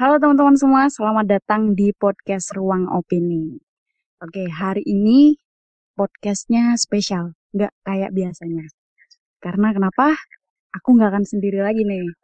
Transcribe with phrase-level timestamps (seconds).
[0.00, 3.60] Halo teman-teman semua, selamat datang di podcast Ruang Opini.
[4.24, 5.36] Oke, hari ini
[5.92, 8.64] podcastnya spesial, nggak kayak biasanya.
[9.44, 10.16] Karena kenapa?
[10.72, 12.16] Aku nggak akan sendiri lagi nih.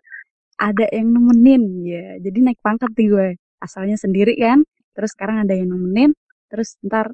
[0.56, 2.16] Ada yang nemenin, ya.
[2.16, 3.28] Jadi naik pangkat nih gue.
[3.60, 4.64] Asalnya sendiri kan,
[4.96, 6.16] terus sekarang ada yang nemenin,
[6.48, 7.12] terus ntar,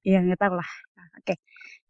[0.00, 0.70] ya nggak tahu lah.
[1.20, 1.36] Oke,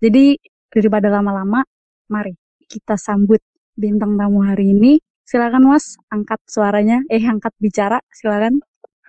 [0.02, 0.34] jadi
[0.66, 1.62] daripada lama-lama,
[2.10, 2.34] mari
[2.66, 3.38] kita sambut
[3.78, 4.98] bintang tamu hari ini
[5.28, 8.58] Silakan Mas, angkat suaranya, eh angkat bicara, silakan.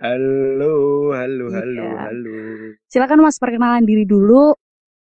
[0.02, 1.62] Halo, halo, Iya.
[1.62, 2.36] halo, halo.
[2.90, 4.54] Silakan Mas perkenalan diri dulu,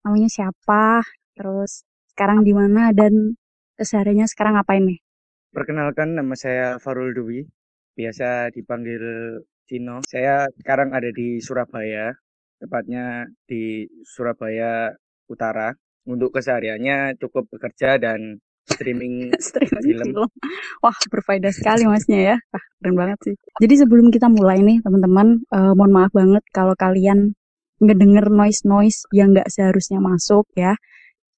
[0.04, 1.02] namanya siapa,
[1.34, 1.82] terus
[2.14, 3.34] sekarang di mana dan
[3.78, 4.98] kesehariannya sekarang ngapain nih?
[5.54, 7.46] Perkenalkan nama saya Farul Dwi,
[7.96, 9.00] biasa dipanggil
[9.64, 10.04] Cino.
[10.06, 12.12] Saya sekarang ada di Surabaya,
[12.60, 14.92] tepatnya di Surabaya
[15.30, 15.72] Utara.
[16.08, 20.06] Untuk kesehariannya cukup bekerja dan streaming Streaming film.
[20.12, 20.28] film.
[20.84, 22.36] Wah, berfaedah sekali masnya ya.
[22.52, 23.34] Wah, keren banget sih.
[23.64, 27.32] Jadi sebelum kita mulai nih, teman-teman, eh, mohon maaf banget kalau kalian
[27.80, 30.76] ngedenger noise-noise yang nggak seharusnya masuk ya.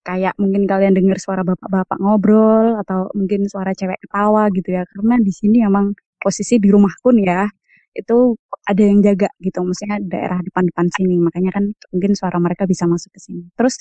[0.01, 4.83] Kayak mungkin kalian denger suara bapak-bapak ngobrol atau mungkin suara cewek ketawa gitu ya.
[4.89, 7.45] Karena di sini emang posisi di rumahku nih ya,
[7.93, 8.35] itu
[8.65, 9.61] ada yang jaga gitu.
[9.61, 11.21] Maksudnya daerah depan-depan sini.
[11.21, 13.45] Makanya kan mungkin suara mereka bisa masuk ke sini.
[13.53, 13.77] Terus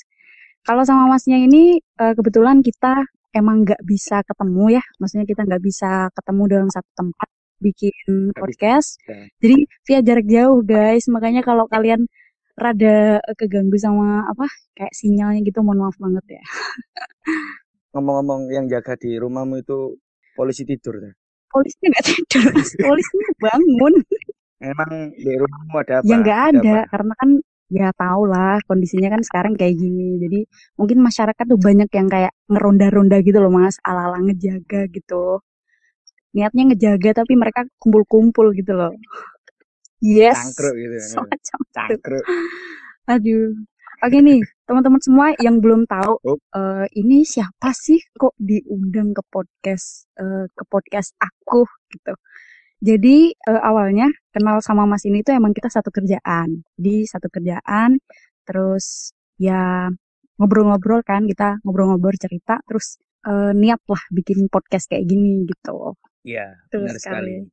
[0.60, 3.00] kalau sama masnya ini eh, kebetulan kita
[3.36, 7.28] emang nggak bisa ketemu ya, maksudnya kita nggak bisa ketemu dalam satu tempat
[7.60, 8.96] bikin podcast.
[9.04, 9.28] Ya.
[9.38, 12.08] Jadi via jarak jauh guys, makanya kalau kalian
[12.56, 14.44] rada keganggu sama apa
[14.76, 16.44] kayak sinyalnya gitu, mohon maaf banget ya.
[17.92, 19.98] Ngomong-ngomong yang jaga di rumahmu itu
[20.34, 21.02] polisi tidur.
[21.02, 21.12] ya?
[21.50, 22.70] Polisnya nggak tidur, Mas.
[22.78, 23.94] polisnya bangun.
[24.60, 26.06] Emang di rumahmu ada apa?
[26.06, 26.90] Ya nggak Ada ada, apa?
[26.92, 27.30] karena kan
[27.70, 30.18] ya tau lah kondisinya kan sekarang kayak gini.
[30.20, 30.40] Jadi
[30.76, 35.38] mungkin masyarakat tuh banyak yang kayak ngeronda-ronda gitu loh mas, ala-ala ngejaga gitu.
[36.34, 38.94] Niatnya ngejaga tapi mereka kumpul-kumpul gitu loh.
[40.00, 41.06] Yes, Cangkruk gitu ya.
[41.74, 42.24] Cangkruk.
[43.10, 43.52] Aduh.
[44.00, 46.40] Oke nih, teman-teman semua yang belum tahu, Oh.
[46.56, 52.16] eh, ini siapa sih kok diundang ke podcast eh, ke podcast aku gitu.
[52.80, 56.64] Jadi eh, awalnya kenal sama Mas ini tuh emang kita satu kerjaan.
[56.74, 58.00] Di satu kerjaan,
[58.48, 59.88] terus ya
[60.40, 62.96] ngobrol-ngobrol kan kita ngobrol-ngobrol cerita, terus
[63.28, 65.92] eh, niat lah bikin podcast kayak gini gitu.
[66.24, 67.44] Iya, benar sekali.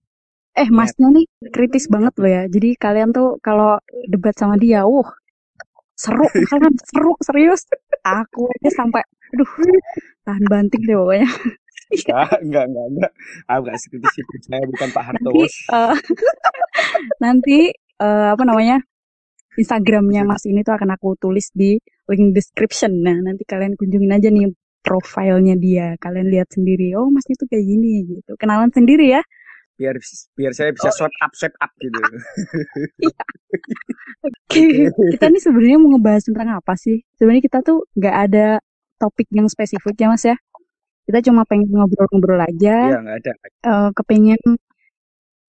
[0.57, 0.73] Eh, Niat.
[0.73, 2.44] masnya nih kritis banget loh ya.
[2.47, 3.77] Jadi kalian tuh kalau
[4.09, 5.05] debat sama dia, wuh,
[5.94, 7.67] seru, kalian seru, serius.
[8.01, 9.03] Aku aja sampai,
[9.35, 9.51] aduh,
[10.23, 11.29] tahan banting deh pokoknya.
[11.95, 13.11] Enggak, enggak, enggak, enggak.
[13.47, 14.35] Aku enggak sekritis itu.
[14.43, 15.53] Saya bukan Pak Nanti, Hartowos.
[15.71, 15.95] eh,
[17.23, 17.57] nanti
[17.97, 18.77] eh, apa namanya
[19.57, 22.91] Instagramnya Mas ini tuh akan aku tulis di link description.
[23.01, 24.51] Nah, nanti kalian kunjungin aja nih
[24.83, 25.97] profilnya dia.
[25.97, 26.93] Kalian lihat sendiri.
[26.93, 28.35] Oh, Masnya tuh kayak gini gitu.
[28.37, 29.21] Kenalan sendiri ya.
[29.77, 29.93] Biar
[30.37, 30.95] biar saya bisa Oh.
[30.95, 31.97] swipe up, swipe up gitu.
[34.25, 34.63] Oke,
[35.13, 37.05] kita nih sebenarnya mau ngebahas tentang apa sih?
[37.17, 38.47] Sebenarnya kita tuh nggak ada
[38.97, 40.35] topik yang spesifik ya Mas ya.
[41.07, 42.75] Kita cuma pengen ngobrol-ngobrol aja.
[42.91, 43.34] Iya, enggak ada.
[43.63, 44.41] eh, kepengen,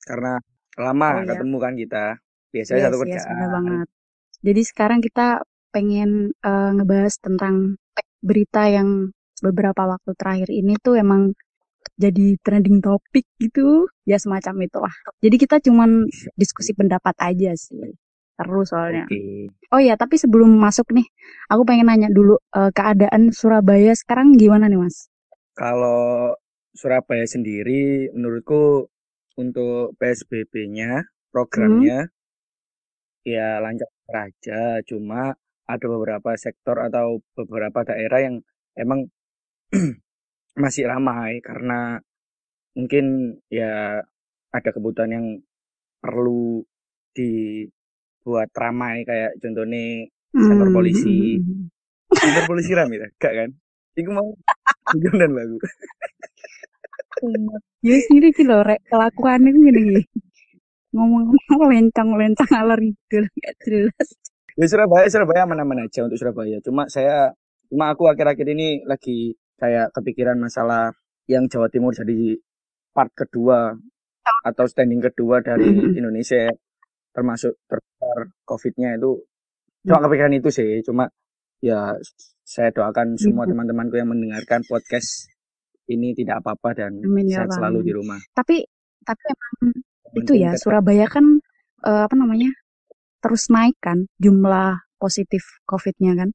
[0.06, 0.32] Karena
[0.78, 2.04] lama oh ya, ketemu kan kita.
[2.54, 3.52] Biasanya yes, satu yes, benar kerjaan.
[3.52, 3.86] banget.
[4.46, 5.26] Jadi sekarang kita
[5.74, 7.54] pengen eh, ngebahas tentang
[8.22, 9.10] berita yang
[9.42, 11.34] beberapa waktu terakhir ini tuh emang
[11.98, 14.94] jadi trending topik gitu, ya semacam itulah.
[15.18, 16.06] Jadi kita cuman
[16.38, 17.78] diskusi pendapat aja sih.
[18.38, 19.02] Seru soalnya.
[19.10, 19.50] Oke.
[19.74, 21.06] Oh ya, tapi sebelum masuk nih,
[21.50, 25.10] aku pengen nanya dulu eh, keadaan Surabaya sekarang gimana nih, Mas?
[25.58, 26.38] Kalau
[26.70, 28.86] Surabaya sendiri, menurutku
[29.34, 32.06] untuk PSBB-nya, Hmm, programnya
[33.26, 34.80] ya lancar aja.
[34.86, 35.34] Cuma
[35.68, 38.36] ada beberapa sektor atau beberapa daerah yang
[38.78, 39.10] emang
[40.62, 42.00] masih ramai karena
[42.78, 44.00] mungkin ya
[44.54, 45.26] ada kebutuhan yang
[45.98, 46.62] perlu
[47.12, 51.42] dibuat ramai kayak contohnya kantor hmm, polisi.
[51.42, 51.66] hmm,
[52.08, 52.96] Kantor polisi ramai?
[53.18, 53.50] Gak kan?
[53.98, 54.28] Iku mau
[55.02, 55.58] dan lagu.
[57.82, 60.02] Ya sendiri sih loh, rek kelakuannya gue gini.
[60.94, 64.08] Ngomong-ngomong lencang-lencang alur gitu, gak jelas.
[64.58, 66.58] Ya Surabaya, Surabaya aman-aman aja untuk Surabaya.
[66.62, 67.34] Cuma saya,
[67.70, 70.94] cuma aku akhir-akhir ini lagi kayak kepikiran masalah
[71.26, 72.38] yang Jawa Timur jadi
[72.94, 73.74] part kedua
[74.46, 76.50] atau standing kedua dari Hmm, Indonesia
[77.14, 79.10] termasuk terbesar COVID-nya itu
[79.86, 80.82] cuma kepikiran itu sih.
[80.86, 81.06] Cuma
[81.62, 81.94] ya
[82.48, 85.28] saya doakan semua teman-temanku yang mendengarkan podcast
[85.92, 88.20] ini tidak apa-apa dan Amin ya sehat selalu di rumah.
[88.32, 88.56] Tapi,
[89.04, 89.54] tapi emang
[90.16, 91.24] Yang itu ya, tetap Surabaya kan
[91.88, 92.50] eh, apa namanya
[93.22, 96.30] terus naik kan jumlah positif COVID-nya kan.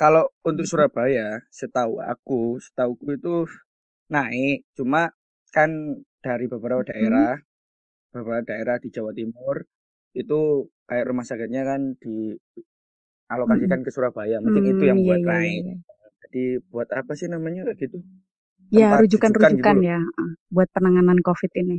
[0.00, 3.34] Kalau untuk Surabaya, setahu aku, setahuku itu
[4.14, 4.64] naik.
[4.78, 5.10] Cuma
[5.56, 5.70] kan
[6.24, 7.36] dari beberapa Hmm, daerah
[8.14, 9.56] beberapa daerah di Jawa Timur
[10.16, 10.40] itu
[10.88, 11.80] kayak rumah sakitnya kan
[13.28, 14.38] dialokasikan ke Surabaya.
[14.44, 15.48] Mungkin itu yang Hmm, iya buat iya iya.
[15.48, 15.62] naik.
[15.62, 15.74] iya.
[16.24, 16.42] Jadi
[16.72, 17.98] buat apa sih namanya kayak gitu?
[18.78, 19.98] Ya rujukan-rujukan rujukan gitu ya
[20.54, 21.78] buat penanganan COVID ini.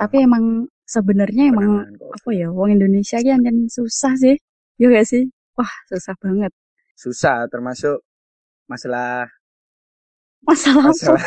[0.00, 0.44] Tapi emang
[0.94, 1.70] sebenarnya emang
[2.16, 4.36] apa ya, wong Indonesia kan kan susah sih.
[4.80, 5.22] Ya gak sih?
[5.58, 6.52] Wah, susah banget.
[7.02, 7.96] Susah termasuk
[8.70, 9.28] masalah
[10.46, 10.94] Masalah apa?
[10.94, 11.22] masalah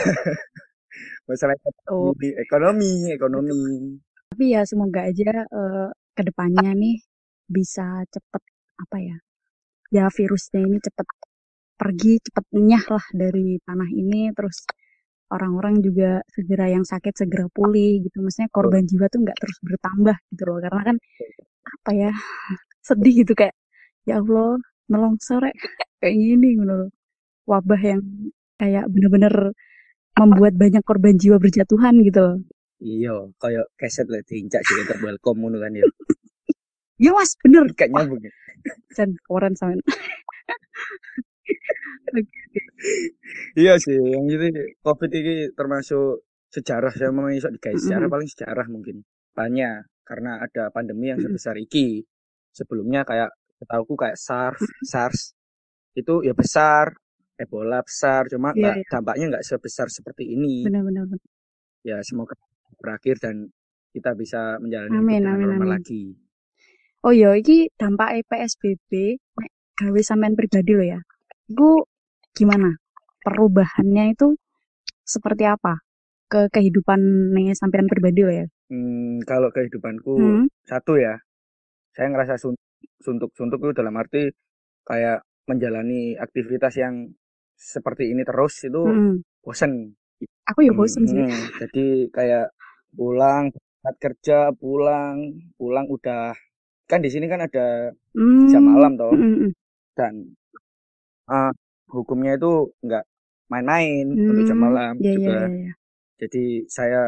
[1.30, 1.56] masalah
[1.88, 4.00] Oh, ekonomi, ekonomi.
[4.32, 5.30] Tapi ya semoga aja
[5.60, 6.96] eh, ke depannya nih
[7.56, 8.44] bisa cepet
[8.84, 9.18] apa ya?
[9.92, 11.08] Ya virusnya ini cepet
[11.80, 14.58] pergi, cepet nyah lah dari tanah ini terus
[15.32, 18.18] orang-orang juga segera yang sakit segera pulih gitu.
[18.24, 20.58] Maksudnya korban jiwa tuh nggak terus bertambah gitu loh.
[20.64, 20.98] Karena kan
[21.66, 22.12] apa ya?
[22.88, 23.56] Sedih gitu kayak
[24.10, 24.58] ya Allah,
[24.92, 25.56] nelongsor rek
[26.02, 26.90] kayak gini gitu loh.
[27.50, 28.02] Wabah yang
[28.62, 29.36] kayak bener-bener
[30.20, 32.38] membuat banyak korban jiwa berjatuhan gitu loh.
[32.82, 35.86] Iya, kayak keset lah diincak sih untuk welcome kan ya.
[37.02, 37.66] Ya mas, bener.
[37.74, 38.22] Kayak Wah, nyambung.
[38.22, 38.32] ya.
[38.94, 39.74] Jan, keren sama
[43.58, 44.48] Iya sih, yang itu
[44.86, 49.02] COVID ini termasuk sejarah saya mau iso digawe sejarah paling sejarah mungkin.
[49.34, 52.04] Banyak karena ada pandemi yang sebesar iki.
[52.52, 53.32] Sebelumnya kayak
[53.62, 55.22] setauku kayak SARS, SARS
[55.96, 56.92] itu ya besar,
[57.40, 58.90] Ebola besar, cuma Iya, nggak iya.
[58.92, 60.68] dampaknya nggak sebesar seperti ini.
[60.68, 61.06] Benar-benar.
[61.10, 61.30] benar.
[61.82, 62.36] Ya semoga
[62.78, 63.50] berakhir dan
[63.96, 65.74] kita bisa menjalani hidup Amin, dengan amin, normal amin.
[65.80, 66.04] lagi.
[67.06, 68.92] Oh iya, iki dampak PSBB
[69.40, 71.00] nek gawe sampean pribadi lo ya.
[71.52, 71.70] Iku
[72.38, 72.70] gimana?
[73.26, 74.28] Perubahannya itu
[75.14, 75.74] seperti apa
[76.32, 77.00] ke kehidupan
[77.36, 78.48] nih sampean pribadi lo ya?
[78.72, 81.14] Hmm, kalau kehidupanku Hmm, satu ya,
[81.96, 82.60] saya ngerasa sun-
[83.06, 84.32] suntuk-suntuk itu dalam arti
[84.90, 86.96] kayak menjalani aktivitas yang
[87.58, 89.22] seperti ini terus itu hmm.
[89.46, 89.74] bosen.
[90.50, 91.24] Aku ya Hmm, bosen sih.
[91.24, 91.38] hmm.
[91.62, 92.46] Jadi kayak
[92.98, 95.18] pulang, berangkat kerja, pulang,
[95.60, 96.34] pulang udah
[96.92, 97.68] kan di sini kan ada
[98.52, 99.52] jam Hmm, malam toh hmm, hmm,
[99.98, 100.14] dan
[101.30, 101.52] ah,
[101.96, 102.52] hukumnya itu
[102.86, 103.04] nggak
[103.52, 105.40] main-main untuk jam malam ya ya juga.
[105.44, 105.74] ya ya.
[106.22, 107.02] Jadi saya,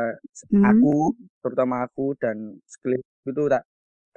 [0.66, 1.14] aku,
[1.44, 3.64] terutama aku dan sekelilingku itu tak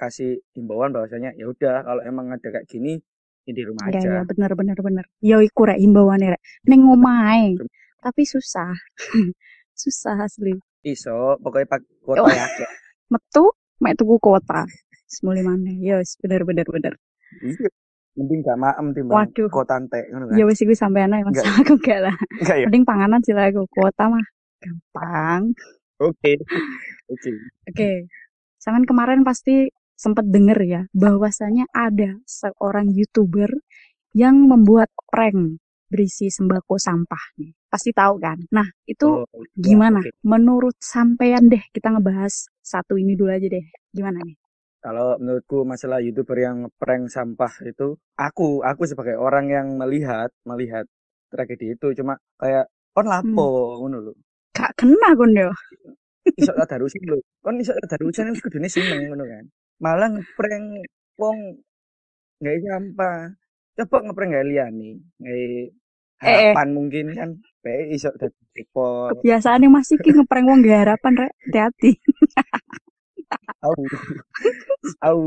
[0.01, 2.97] kasih himbauan bahwasanya ya udah kalau emang ada kayak gini
[3.45, 4.13] ya di rumah ya aja.
[4.13, 5.05] ya bener bener bener.
[5.29, 6.41] Ya iku rek himbauane rek.
[6.93, 7.55] Omahe.
[8.03, 8.73] Tapi susah.
[9.81, 10.53] susah asli.
[10.93, 12.45] Iso, pokoknya pak kuota Oh, ya.
[13.13, 13.43] metu
[13.83, 14.65] mek tuku kuota.
[15.07, 15.75] Semuli maneh.
[15.79, 16.93] Ya wis bener bener bener.
[17.41, 17.67] Iya.
[18.17, 19.49] Mending gak maem timbang Waduh.
[19.49, 20.35] kota entek ngono kan.
[20.35, 21.37] Ya wis iku sampean ae Mas.
[21.37, 22.15] Enggak, Aku enggak lah.
[22.41, 22.65] enggak ya.
[22.67, 23.61] Mending panganan sih lah aku.
[23.69, 24.25] Kuota mah
[24.59, 25.41] gampang.
[25.97, 26.31] Oke.
[27.13, 27.29] Oke.
[27.69, 27.91] Oke.
[28.57, 33.49] Sampean kemarin pasti sempat denger ya bahwasanya ada seorang YouTuber
[34.13, 37.53] yang membuat prank berisi sembako sampah nih.
[37.69, 38.37] Pasti tahu kan?
[38.51, 40.01] Nah, itu Oh, ya, gimana?
[40.01, 40.09] oke.
[40.25, 43.63] Menurut sampean deh, kita ngebahas satu ini dulu aja deh.
[43.93, 44.35] Gimana nih?
[44.87, 50.87] Kalau menurutku masalah YouTuber yang prank sampah itu, aku, aku sebagai orang yang melihat, melihat
[51.27, 53.11] tragedi itu cuma kayak kon Hmm.
[53.35, 54.13] lapo ngono lho.
[54.55, 55.51] Gak kena kon yo.
[56.39, 57.19] Iso tadarusan lho.
[57.43, 59.43] Kon iso tadarusan wis kudune seneng ngono kan.
[59.83, 60.87] Malah ngeprank
[61.19, 61.37] wong
[62.39, 63.19] gawe sampah.
[63.75, 65.35] Coba ngeprank gawe liyane, gawe
[66.17, 66.55] Eh, eh.
[66.55, 67.29] harapan mungkin kan.
[67.59, 68.63] Bae iso dadi.
[68.71, 71.31] Kebiasaan Mas iki ngeprank wong gak harapan rek.
[71.43, 71.91] Hati-hati.
[73.65, 73.73] Au.
[75.03, 75.19] Au.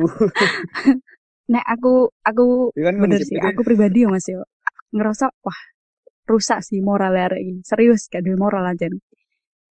[1.51, 4.47] Nek aku aku Ya kan bener sih, aku pribadi ya Mas yo.
[4.95, 5.61] Ngerasa wah
[6.31, 7.55] rusak sih moral arek iki.
[7.67, 8.87] Serius gak duwe moral aja.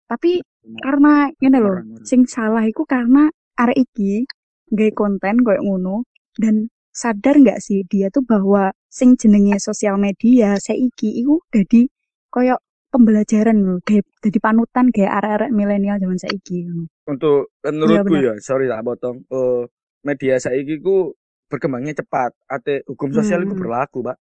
[0.08, 0.40] Tapi
[0.80, 3.28] karena ngene lho, sing salah iku karena
[3.60, 4.24] arek iki
[4.72, 6.02] gawe konten koyo ngono
[6.34, 11.86] dan sadar nggak sih dia tuh bahwa sing jenenge sosial media saiki iku dadi
[12.32, 12.56] koyo
[12.92, 16.84] pembelajaran lho, gawe dadi panutan gawe arek-arek milenial zaman saiki ngono.
[17.06, 18.24] Untuk Iya menurutku bener.
[18.24, 19.22] ya, sorry tak potong.
[19.28, 19.62] Eh,
[20.02, 21.14] media saiki ku
[21.46, 22.34] berkembangnya cepat.
[22.46, 23.62] Ate hukum sosial itu Hmm.
[23.62, 24.16] berlaku, Pak.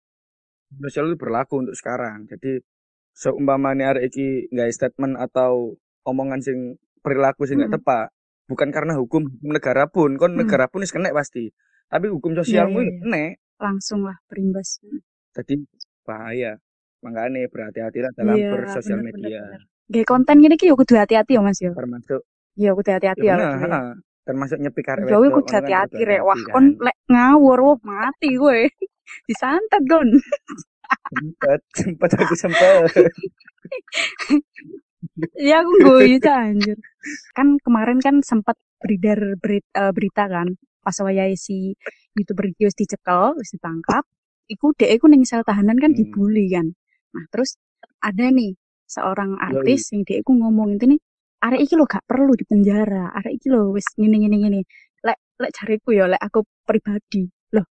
[0.81, 2.27] Sosial itu berlaku untuk sekarang.
[2.27, 2.59] Jadi
[3.13, 7.79] seumpamanya arek iki nggak statement atau omongan sing perilaku sing nggak Hmm.
[7.83, 8.07] tepat,
[8.49, 10.43] bukan karena hukum negara pun, kon Hmm.
[10.43, 11.53] negara pun wis kena pasti.
[11.87, 13.01] Tapi hukum Iya sosialmu iya itu iya.
[13.05, 13.25] kena.
[13.63, 14.81] Langsung lah berimbas.
[15.37, 15.55] Jadi
[16.03, 16.57] bahaya.
[17.03, 19.41] Makanya berhati-hatilah dalam Iya, bersosial bener media.
[19.43, 19.61] bener.
[19.93, 21.73] Gawe konten gini ki yo kudu hati-hati ya Mas yo.
[21.75, 22.21] Termasuk
[22.55, 23.81] Iya kudu hati-hati ya ya bener, ya.
[24.23, 26.21] termasuk Yo kuwi wedok kudu kan hati-hati rek.
[26.23, 26.85] Wah, kon kan.
[26.87, 28.61] lek ngawur wah mati gue.
[29.29, 30.09] Disantet kon.
[31.13, 32.89] Sempet, sempet aku sempet.
[35.35, 35.75] Ya aku
[36.23, 36.79] Cak, anjir.
[37.35, 41.75] Kan kemarin kan sempat beredar berita, berita kan pas wayahe si
[42.15, 44.07] YouTuber wis dicekel, wis ditangkap.
[44.47, 45.99] Iku dhek iku ning sel tahanan kan Hmm.
[45.99, 46.71] dibully kan.
[47.15, 47.57] Nah, terus
[48.01, 48.53] ada nih
[48.89, 49.45] seorang Yoi.
[49.49, 50.97] artis yang dia iku ngomong intine
[51.43, 54.61] arek iki lo gak perlu di penjara arek iki lo wis ngene ngene ngene.
[55.07, 57.27] Lek lek jariku ya lek aku pribadi.
[57.55, 57.67] Loh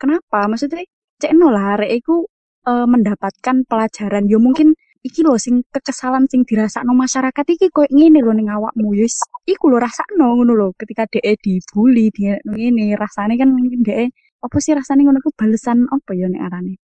[0.00, 0.48] kenapa?
[0.48, 0.82] Maksudnya
[1.20, 2.24] cek no lah arek iku
[2.70, 4.24] uh, mendapatkan pelajaran.
[4.32, 4.72] Yo mungkin
[5.04, 8.96] iki lho sing kekesalan sing dirasakno masyarakat iki koyo ngene lho ning awakmu.
[8.96, 10.68] Wis iku lho rasakno ngono lho.
[10.80, 15.84] Ketika dhek dibully di ngene rasane kan mungkin dhek apa sih rasane ngono ku balesan
[15.92, 16.80] apa ya nek arane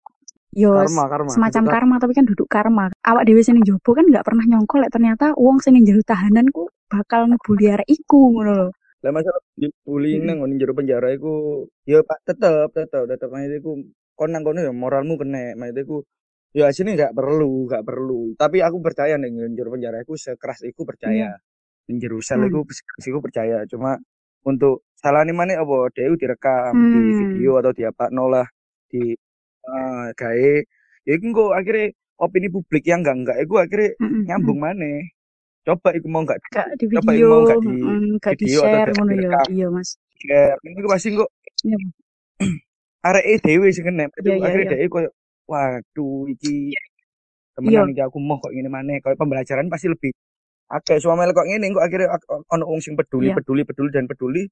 [0.57, 1.31] yo karma, karma.
[1.31, 1.73] semacam Kita...
[1.77, 5.37] karma tapi kan duduk karma awak dhewe sing jopo kan nggak pernah nyongkol lek ternyata
[5.37, 8.69] wong sing jero tahanan ku bakal ngebully arek iku ngono lho
[9.05, 9.39] lah masalah
[9.85, 10.57] bullying nang hmm.
[10.57, 13.29] jero penjara iku yo Pak tetep tetep tetep
[13.61, 13.85] iku
[14.17, 15.97] kon nang kono ya moralmu kena maksudnya iku
[16.57, 20.89] ya sini nggak perlu nggak perlu tapi aku percaya nih njero penjara aku sekeras itu
[20.89, 22.01] percaya hmm.
[22.01, 23.21] njero sel aku hmm.
[23.21, 24.01] percaya cuma
[24.49, 26.93] untuk salah nih mana apa dia direkam hmm.
[26.97, 28.49] di video atau di apa nolah
[28.89, 29.13] di
[29.67, 30.53] uh, gawe.
[31.07, 33.91] Ya itu kok akhirnya opini publik yang enggak enggak itu akhirnya
[34.27, 35.05] nyambung mana
[35.67, 36.39] coba iku mau enggak
[36.79, 39.51] di video, coba iku mau enggak di mm, video di share, atau di, direkam ya,
[39.51, 39.89] iya mas.
[40.23, 40.57] Share.
[40.63, 41.31] Ini pasti kok
[41.67, 41.79] iya.
[43.11, 44.07] arek dhewe sing kena.
[44.15, 44.73] Itu yeah, akhirnya yeah.
[44.79, 45.11] dhewe koyo
[45.51, 46.83] waduh iki iya.
[47.59, 49.03] temenan iki aku mau kok ngene maneh.
[49.03, 50.15] Koyo pembelajaran pasti lebih
[50.71, 51.03] akeh.
[51.03, 52.15] Suami kok ngene kok akhirnya
[52.55, 53.37] ono wong sing peduli yeah.
[53.37, 54.47] peduli peduli dan peduli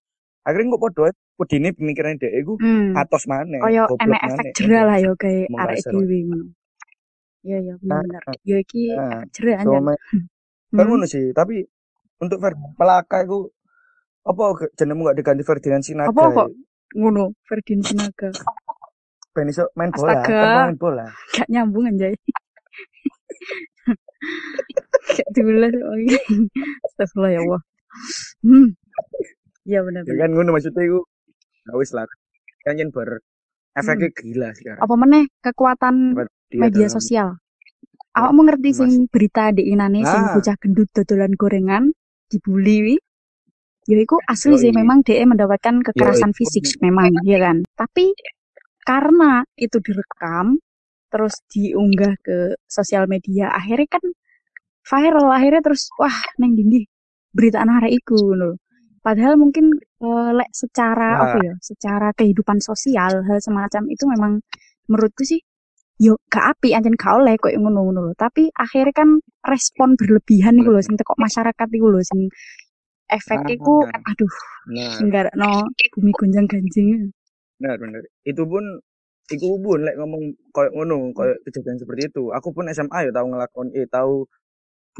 [0.45, 1.03] akhirnya kok podo
[1.41, 2.93] pedine pemikiran dhek iku hmm.
[2.95, 6.47] atos maneh koyo enek efek jera lah yo kayak arek dhewe ngono.
[7.45, 8.23] Iya iya bener.
[8.25, 9.79] nah, yo iki nah, efek jera aja
[10.75, 11.65] kan ngono sih tapi
[12.21, 12.39] untuk
[12.77, 13.49] pelaka iku
[14.25, 14.43] apa
[14.77, 16.49] jenengmu gak diganti Ferdinand Sinaga apa kok
[16.93, 18.29] ngono Ferdinand Sinaga?
[19.35, 21.05] Ben iso main bola kan main bola.
[21.35, 22.15] Gak nyambung anjay.
[25.19, 26.17] Gak diulas lagi
[26.87, 27.61] astagfirullah ya Allah.
[28.47, 28.69] Hmm
[29.69, 31.01] iya benar ya kan ngono maksudnya itu
[31.65, 32.05] gak wis lah
[32.65, 33.21] kan yen ber
[33.75, 34.19] efeknya hmm.
[34.21, 35.97] gila sekarang apa meneh kekuatan
[36.55, 37.29] media sosial?
[38.15, 40.39] Awak mau ngerti sing berita di inane sing ah.
[40.39, 41.91] bocah gendut dodolan gorengan
[42.31, 42.99] dibully
[43.85, 47.69] Ya itu asli sih memang DE mendapatkan kekerasan fisik memang ya kan.
[47.77, 48.17] Tapi
[48.81, 50.57] karena itu direkam
[51.13, 54.05] terus diunggah ke sosial media akhirnya kan
[54.89, 56.89] viral akhirnya terus wah neng dindi
[57.29, 58.57] berita anak iku loh.
[59.05, 59.69] Padahal mungkin
[60.01, 61.23] uh, lek secara nah.
[61.29, 64.33] apa ya, secara kehidupan sosial hal semacam itu memang
[64.89, 65.41] menurutku sih
[66.01, 68.17] yo gak api anjen gak oleh kok ngono-ngono loh.
[68.17, 69.09] Tapi akhirnya kan
[69.45, 72.33] respon berlebihan nih loh sing tekok masyarakat iku loh sing
[73.05, 74.35] efeknya ku nah, aduh
[74.73, 75.29] nah.
[75.37, 77.13] no bumi gonjang ganjing
[77.61, 78.65] benar benar itu pun
[79.33, 82.29] Iku pun lek ngomong koyo ngono, koyo kejadian seperti itu.
[82.37, 84.29] Aku pun SMA ya tahu ngelakon eh tahu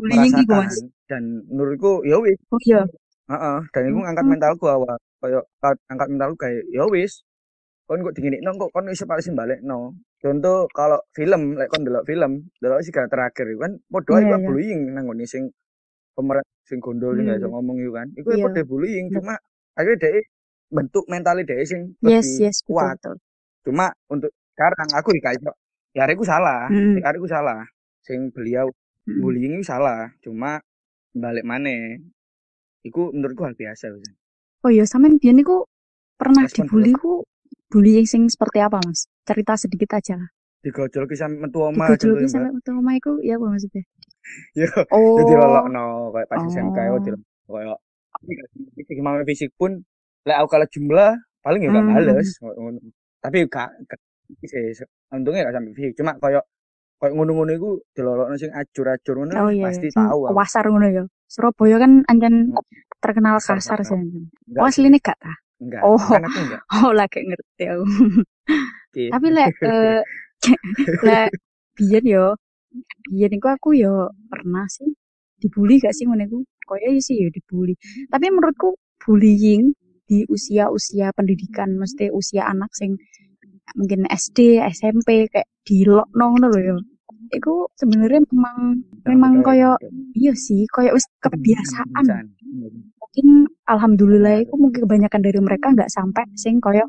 [0.01, 0.65] merasakan
[1.05, 2.41] dan menurutku ya wis.
[2.49, 2.89] Oh iya.
[3.25, 4.97] Heeh, dan iku ngangkat mentalku awal.
[5.21, 5.41] Koyo
[5.89, 7.25] angkat mentalku kayak ya wis.
[7.85, 9.97] Kon kok no kok kon iso palesin no.
[10.21, 14.41] Contoh kalau film, lek kon delok film, delok sih terakhir kan padha yeah, yeah.
[14.41, 15.53] bullying nang ngene sing
[16.15, 17.37] pemeran sing gondol hmm.
[17.37, 18.47] sing ngomong itu kan itu yeah.
[18.49, 19.35] pada bullying cuma
[19.75, 20.23] akhirnya dia
[20.71, 23.17] bentuk mentalnya dia sing yes, lebih yes, kuat betul.
[23.69, 25.11] cuma untuk sekarang aku
[25.93, 27.03] ya aku salah hmm.
[27.03, 27.61] ya aku salah
[28.07, 28.71] sing beliau
[29.05, 30.63] bullying itu salah cuma
[31.13, 31.99] balik mana
[32.85, 33.91] Iku menurutku hal biasa
[34.65, 35.65] oh iya sama dia niku
[36.17, 37.25] pernah Respon dibully ku
[37.69, 39.09] bullying sing seperti apa mas?
[39.25, 40.29] Cerita sedikit aja lah.
[40.65, 43.85] Digojol kisah metu oma digojol kisah metu oma iku ya apa maksudnya?
[44.57, 45.21] Ya oh.
[45.21, 45.37] jadi
[45.69, 46.49] no kayak pas oh.
[46.49, 47.77] SMK kayak
[48.89, 49.85] gimana fisik pun
[50.25, 51.13] lek aku kalah jumlah
[51.45, 51.93] paling ya gak hmm.
[51.93, 52.29] males
[53.21, 53.69] tapi gak
[55.13, 56.41] untungnya gak sampai fisik cuma kayak
[57.05, 60.09] kayak ngono-ngono iku dilolokno sing ajur-ajur ngono oh, iya, pasti iya.
[60.09, 61.05] tahu Wasar ngono ya.
[61.29, 62.57] Surabaya kan anjen
[63.05, 64.01] terkenal kasar sih
[64.57, 65.35] oh aslinya gak ta?
[65.61, 65.83] Enggak.
[65.85, 66.01] Oh.
[66.01, 66.63] Kan aku enggak.
[66.81, 67.85] Oh lagi ngerti aku.
[69.13, 70.01] Tapi lek uh,
[71.07, 71.29] lek
[71.77, 72.27] biyen yo
[73.15, 74.91] Iya niku aku ya pernah sih
[75.39, 77.77] dibully gak sih ngono Koyo ya sih ya dibully.
[78.09, 79.77] Tapi menurutku bullying
[80.09, 82.97] di usia-usia pendidikan, mesti usia anak sing
[83.77, 86.77] mungkin SD, SMP kayak di lockdown ngono lho ya.
[87.31, 89.79] Iku sebenarnya memang memang koyo
[90.17, 92.35] iya sih, koyo wis kebiasaan.
[93.01, 93.27] Mungkin
[93.71, 96.85] alhamdulillah itu mungkin kebanyakan dari mereka nggak sampai sing koyo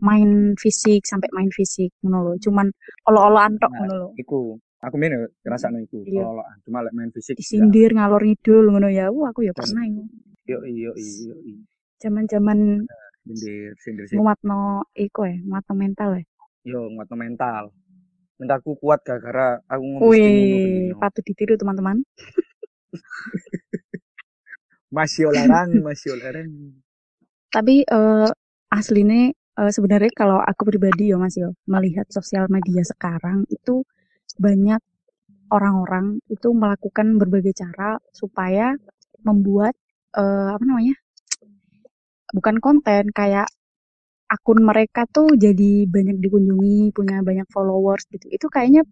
[0.00, 2.32] main fisik sampai main fisik ngono lho.
[2.40, 2.72] Cuman
[3.06, 4.08] olo-oloan tok ngono lho.
[4.16, 5.12] Iku Aku main
[5.44, 6.24] ngerasa iku iya.
[6.24, 7.36] kalau cuma lek main fisik.
[7.36, 9.12] Disindir ngalor ngidul ngono ya.
[9.12, 10.08] Wah, aku ya pernah iku.
[10.48, 11.54] Yo yo yo.
[12.00, 12.88] Zaman-zaman
[13.28, 14.24] sindir sindir sindir.
[14.24, 16.24] Nguatno iku ya, nguatno mental ya.
[16.64, 17.64] Yo, nguatno mental.
[18.40, 22.00] Mentalku kuat gara-gara aku ngomong Wih, patut ditiru teman-teman.
[24.96, 26.48] masih olaran, masih olaran.
[27.52, 28.32] Tapi uh,
[28.72, 33.84] aslinya uh, sebenarnya kalau aku pribadi ya Mas yo melihat sosial media sekarang itu
[34.40, 34.80] banyak
[35.52, 38.72] orang-orang itu melakukan berbagai cara supaya
[39.20, 39.76] membuat
[40.16, 40.96] uh, apa namanya
[42.30, 43.50] bukan konten kayak
[44.30, 48.86] akun mereka tuh jadi banyak dikunjungi punya banyak followers gitu itu kayaknya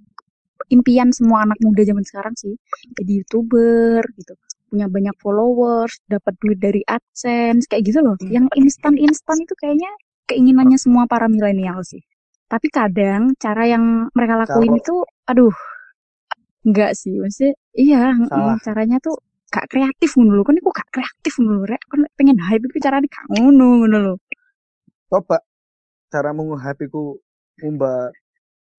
[0.75, 2.59] impian semua anak muda zaman sekarang sih
[2.99, 4.35] jadi youtuber gitu
[4.68, 8.28] punya banyak followers dapat duit dari adsense kayak gitu loh hmm.
[8.28, 9.88] yang instan instan itu kayaknya
[10.28, 12.02] keinginannya semua para milenial sih
[12.50, 15.54] tapi kadang cara yang mereka lakuin itu aduh
[16.66, 18.59] enggak sih maksudnya iya Salah.
[18.61, 19.16] caranya tuh
[19.49, 20.42] gak kreatif ngono lho.
[20.45, 21.83] Kan iku gak kreatif ngono lho, rek.
[21.88, 24.14] Kan pengen hype iku carane gak ngono ngono lho.
[25.09, 25.41] Coba
[26.12, 27.17] cara mau hype iku
[27.65, 28.12] ngumba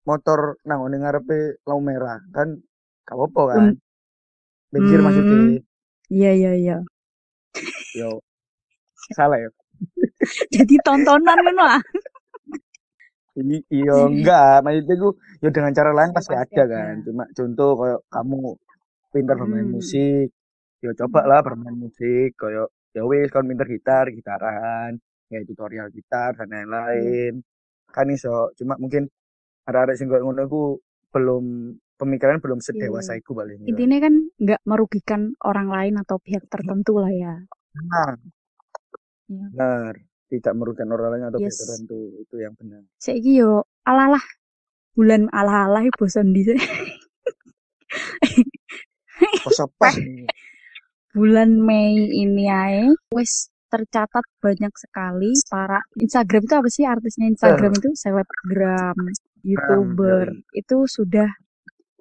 [0.05, 2.57] motor nang ngene ngarepe lampu merah kan
[3.05, 3.63] gak apa kan.
[4.69, 5.05] Pinggir hmm.
[5.05, 5.37] maksudnya.
[6.09, 6.77] Iya iya iya.
[7.97, 8.21] Yo.
[9.17, 9.49] Salah ya.
[10.55, 11.81] Jadi tontonan ngono ah.
[13.39, 16.99] Ini iyo enggak, maksudnya gue ya dengan cara lain pasti, ada, kan.
[17.07, 18.39] Cuma contoh kayak kamu
[19.15, 19.75] pintar bermain hmm.
[19.79, 20.27] musik,
[20.83, 26.33] ya coba lah bermain musik kayak ya wis kan pinter gitar gitaran ya tutorial gitar
[26.35, 27.39] dan lain-lain.
[27.39, 27.47] Hmm.
[27.89, 29.09] kan iso cuma mungkin
[29.65, 30.77] ada-ada sing ngono iku
[31.09, 33.21] belum pemikiran belum sedewasa yeah.
[33.21, 37.33] iku paling intinya kan nggak merugikan orang lain atau pihak tertentu lah ya.
[37.73, 38.13] Nah
[39.25, 39.45] ya.
[39.53, 39.95] benar.
[40.29, 41.49] Tidak merugikan orang lain atau yes.
[41.49, 42.85] pihak tertentu itu yang benar.
[43.01, 44.21] Saya yo alalah.
[44.93, 46.43] Bulan ala-ala bosan di
[51.15, 57.71] bulan Mei ini ae wis tercatat banyak sekali para Instagram itu apa sih artisnya Instagram
[57.77, 58.97] itu selebgram,
[59.45, 61.29] youtuber itu sudah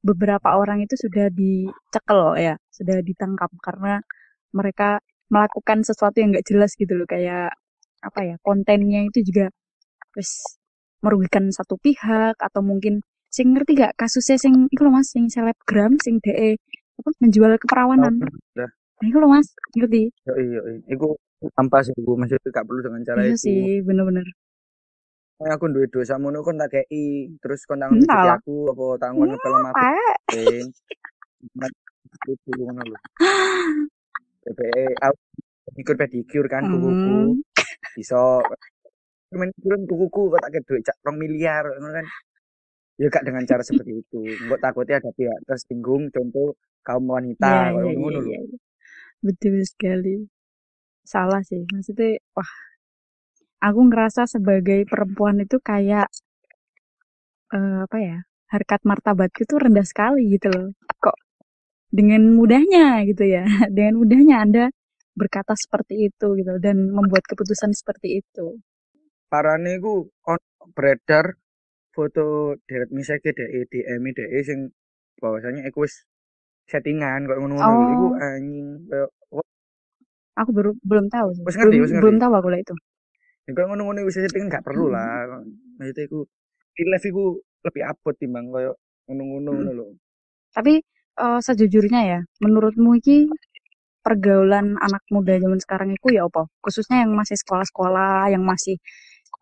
[0.00, 4.00] beberapa orang itu sudah dicekel ya, sudah ditangkap karena
[4.56, 4.98] mereka
[5.28, 7.52] melakukan sesuatu yang nggak jelas gitu loh kayak
[8.00, 9.52] apa ya kontennya itu juga
[10.16, 10.58] wis
[11.04, 15.94] merugikan satu pihak atau mungkin sing ngerti gak kasusnya sing itu loh mas sing selebgram
[16.00, 16.56] sing de
[16.98, 18.14] apa menjual keperawanan.
[18.58, 19.46] Oh, Iku loh mas,
[19.78, 20.10] ngerti?
[20.26, 20.82] Yo iya, iya.
[20.90, 21.14] Iku
[21.54, 23.46] tanpa sih, gue masih gak perlu dengan cara iya itu.
[23.46, 24.26] sih, bener-bener.
[25.38, 29.26] Kayak aku duit dosa mono kon tak kei, terus kon tangan hmm, aku apa tangan
[29.30, 29.86] ngepel mati.
[32.26, 32.98] Itu ngono lho.
[34.42, 35.22] PPE aku
[35.78, 37.38] ikut pedikur kan kukuku.
[37.94, 38.42] Bisa
[39.30, 42.06] main turun kukuku kok tak duit cak rong miliar ngono kan.
[42.98, 44.20] Ya gak dengan cara seperti itu.
[44.42, 48.58] Enggak takutnya ada pihak tersinggung contoh kaum wanita yeah, yeah, ngono yeah, yeah.
[49.22, 50.26] Betul sekali.
[51.08, 51.64] Salah sih.
[51.72, 52.52] Maksudnya, wah,
[53.64, 56.12] aku ngerasa sebagai perempuan itu kayak
[57.56, 58.18] uh, apa ya?
[58.52, 60.68] Harkat martabatku tuh rendah sekali gitu loh.
[61.00, 61.16] Kok
[61.88, 63.44] dengan mudahnya gitu ya.
[63.76, 64.64] Dengan mudahnya Anda
[65.18, 68.60] berkata seperti itu gitu dan membuat keputusan seperti itu.
[69.26, 70.40] Parane ku on
[70.72, 71.34] beredar
[71.90, 74.70] foto deret misake dhek di Emi dhek sing
[75.18, 76.06] bahwasanya iku wis
[76.70, 77.90] settingan kok ngono-ngono oh.
[77.90, 78.68] iku anjing
[80.38, 81.42] aku baru belum tahu sih.
[81.42, 82.02] Ngerti, belum, ngerti.
[82.02, 82.74] belum tahu aku lah itu
[83.48, 84.94] ya, kalau ngono-ngono wis settingan gak perlu hmm.
[84.94, 85.08] lah
[85.80, 86.20] maksudnya iku
[86.76, 87.24] di live iku
[87.64, 88.72] lebih abot timbang koyo
[89.08, 89.72] ngono-ngono hmm.
[89.72, 89.86] lho
[90.52, 90.84] tapi
[91.16, 93.24] uh, sejujurnya ya menurutmu iki
[94.04, 98.76] pergaulan anak muda zaman sekarang itu ya apa khususnya yang masih sekolah-sekolah yang masih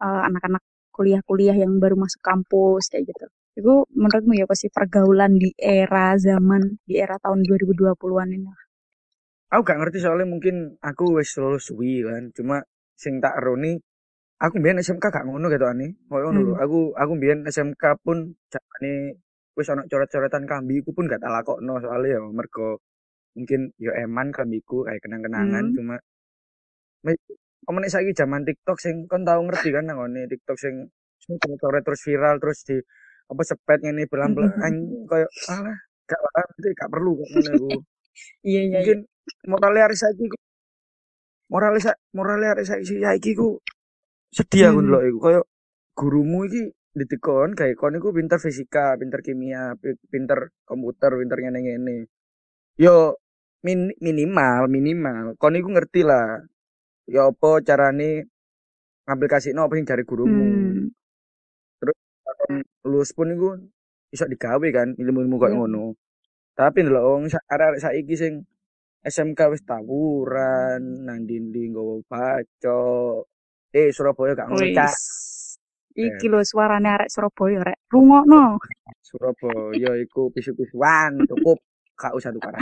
[0.01, 0.63] uh, anak-anak
[0.95, 6.77] kuliah-kuliah yang baru masuk kampus kayak gitu itu menurutmu ya pasti pergaulan di era zaman
[6.85, 8.49] di era tahun 2020-an ini?
[9.53, 12.31] Aku gak ngerti soalnya mungkin aku wis lulus suwi kan.
[12.35, 12.63] Cuma
[12.99, 13.79] sing tak roni
[14.43, 15.95] aku mbiyen SMK gak ngono gitu ani.
[16.11, 16.63] Koyo ngono hmm.
[16.65, 19.23] Aku aku mbiyen SMK pun jakane
[19.57, 22.85] wis ana coret-coretan kambiku pun gak tak lakokno soalnya ya mergo
[23.37, 25.77] mungkin yo ya eman kambiku kayak kenang-kenangan hmm.
[25.77, 25.97] cuma
[27.67, 30.87] Omone saiki zaman TikTok sing kon tau ngerti kan nang TikTok sing
[31.59, 32.79] coret terus viral terus di
[33.27, 34.55] apa sepet ngene belang-belang
[35.11, 35.75] koyo alah
[36.07, 36.21] gak
[36.63, 37.69] itu gak perlu kok ngene iku.
[38.47, 38.79] Iya iya.
[38.81, 38.99] Mungkin
[39.51, 40.27] morale saiki
[41.53, 41.79] morale
[42.17, 43.59] morale arek saiki saiki ku
[44.31, 45.41] sedih aku ndelok iku koyo
[45.97, 46.63] gurumu iki
[46.97, 49.77] ditekon kayak kon iku pinter fisika, pinter kimia,
[50.09, 52.09] pinter komputer, pinter ngene-ngene.
[52.81, 53.21] Yo
[53.61, 56.41] min, minimal minimal kon iku ngerti lah.
[57.05, 58.33] Ya apa carane
[59.05, 60.41] ngambil kasih no apa yang cari gurumu.
[60.41, 60.97] Hmm
[62.87, 63.49] lulus pun iku
[64.15, 65.57] iso digawe kan ilmu-ilmu kok iya.
[65.59, 65.85] ngono.
[66.57, 68.33] Tapi lho wong arek-arek saiki sing
[69.07, 72.83] SMK wis tawuran, nang dinding nggawa baca.
[73.71, 74.93] Eh Surabaya gak ngono cak.
[75.97, 77.79] Iki lho suarane arek Surabaya rek.
[77.87, 78.59] Rungokno.
[79.01, 81.63] Surabaya iku pisu-pisuan cukup
[81.95, 82.61] gak usah tukaran.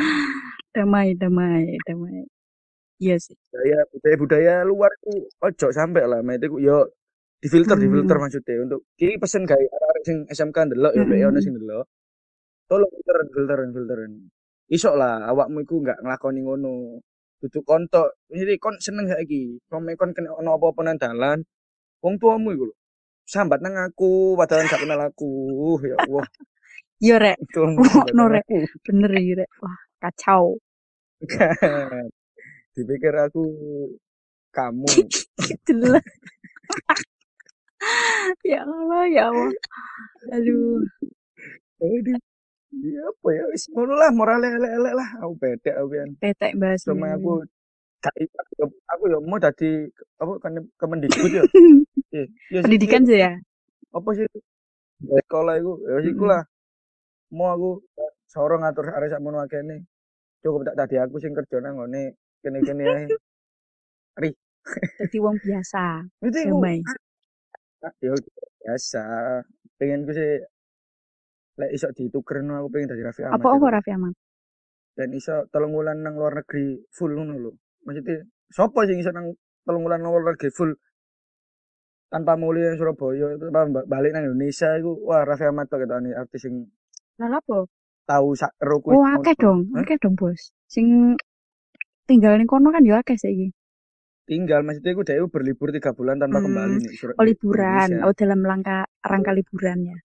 [0.75, 2.29] Damai, damai, damai.
[3.01, 3.35] Iya sih.
[3.51, 6.87] Budaya budaya, budaya luar itu ojo sampai lah, itu yo
[7.45, 7.85] difilter hmm.
[7.85, 11.29] difilter maksudnya untuk kiri pesen kayak arek sing SMK ndelok ya hmm.
[11.29, 11.85] ono sing ndelok
[12.65, 13.99] tolong filter filter filter
[14.73, 17.01] isok lah awakmu iku nggak ngelakoni ngono
[17.43, 18.09] duduk kontok.
[18.33, 19.61] Jadi kon seneng saiki.
[19.71, 21.39] Rome kon kena ono apa-apa nang dalan.
[22.05, 22.75] Wong tuamu iku lho.
[23.29, 25.31] Sambat nang aku padahal gak kenal aku.
[25.85, 26.27] Ya Allah.
[27.03, 27.37] Yo rek,
[28.17, 28.47] no, Rek.
[28.87, 29.51] bener ya rek.
[29.61, 30.57] Wah, kacau.
[32.75, 33.45] Dipikir aku
[34.55, 34.87] kamu.
[35.69, 36.07] Jelas.
[38.47, 39.53] ya Allah, ya Allah.
[40.33, 40.83] Aduh,
[41.83, 42.19] Aduh.
[42.83, 45.09] Iya apa ya wis ngono lah morale elek-elek lah.
[45.23, 46.11] Aku bedek aku pian.
[46.21, 47.31] tetek bahas Cuma aku
[48.05, 49.71] gak aku, aku ya mau dadi
[50.23, 51.45] apa kan Kemendikbud ya.
[52.55, 53.33] Ya sih, Pendidikan sih ya.
[53.97, 54.27] apa sih
[55.05, 56.43] sekolah iku ya wis iku lah.
[57.37, 57.71] Mau aku
[58.33, 59.87] sorong ngatur arek sakmono akene.
[60.45, 63.07] Cukup tak tadi aku sing kerja nang ngene kene-kene ae.
[65.03, 66.79] Jadi wong biasa, Itu damai.
[67.87, 68.13] ah, ya
[68.65, 69.03] biasa.
[69.79, 70.31] Pengen ku sih
[71.61, 73.47] lek iso ditukerno aku pengen dadi Raffi Ahmad.
[73.47, 73.75] Apa apa gitu.
[73.75, 74.15] Raffi Ahmad?
[74.99, 77.51] Dan iso telung wulan nang luar negeri full ngono lho.
[77.87, 78.17] Maksudnya
[78.57, 79.27] sapa sing iso nang
[79.67, 80.71] telung wulan nang luar negeri full
[82.13, 86.11] tanpa mulai nang Surabaya itu ba- balik nang Indonesia iku wah Raffi Ahmad tok ketane
[86.15, 86.55] artis sing
[87.19, 87.59] Lah apa?
[88.11, 88.97] tahu sak ero kuwi.
[88.97, 90.41] Oh, akeh dong, akeh dong, Bos.
[90.75, 90.87] Sing
[92.09, 93.49] tinggal ning kono kan yo akeh saiki.
[94.29, 97.89] Tinggal maksudnya iku dhewe berlibur tiga bulan tanpa Hmm, kembali nih Oh, liburan.
[97.89, 97.99] Indonesia.
[98.07, 99.97] Oh, dalam rangka rangka liburan ya.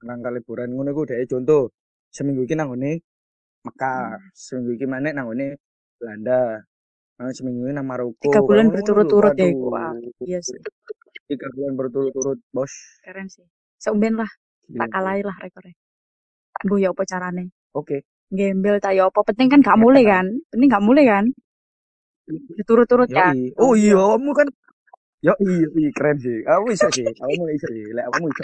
[0.00, 1.68] Nang liburan ngono iku dhewe contoh
[2.08, 3.00] seminggu iki nang ngene
[3.60, 4.32] Mekah, Hmm.
[4.32, 5.60] seminggu iki maneh nang ngene
[6.00, 6.64] Belanda.
[7.20, 8.24] Nang seminggu ini nang Maroko.
[8.24, 9.68] Tiga bulan berturut-turut ya iku.
[10.24, 10.56] Iya sih.
[11.28, 12.72] Tiga bulan berturut-turut, Bos.
[13.04, 13.44] Keren sih.
[13.76, 14.30] Seumben lah,
[14.72, 14.94] tak Gila.
[14.96, 15.76] kalahi lah rekornya.
[16.64, 17.44] Mbah ya apa carane?
[17.76, 18.08] Oke.
[18.32, 20.26] Gembel tak ya apa penting kan gak mulai kan?
[20.48, 21.24] Penting gak mulai kan?
[22.56, 23.36] Berturut-turut kan?
[23.60, 24.48] Oh iya, kamu kan
[25.20, 26.40] Yo iya, iya keren sih.
[26.48, 27.04] Kamu bisa sih.
[27.04, 27.84] Kamu bisa sih.
[27.92, 28.42] Lek kamu bisa.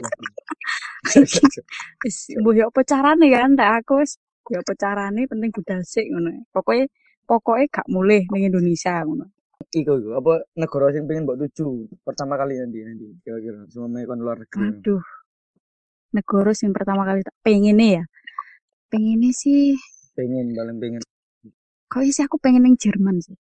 [2.05, 3.51] Wis mbah ya apa carane kan?
[3.57, 4.21] Tak aku wis
[4.53, 6.45] ya apa carane penting budal sik ngono.
[6.53, 6.85] Pokoknya
[7.25, 9.33] pokoknya gak mulai ning Indonesia ngono.
[9.73, 14.21] Iku iku apa negara sing pengen mbok tuju pertama kali nanti nanti kira-kira semua kon
[14.21, 14.61] luar negeri.
[14.69, 15.05] Aduh.
[16.13, 18.05] Negara sing pertama kali tak pengen ya.
[18.93, 19.75] Pengennya sih
[20.13, 21.01] Pengen paling pengen.
[21.87, 23.37] kok sih aku pengen ning Jerman sih.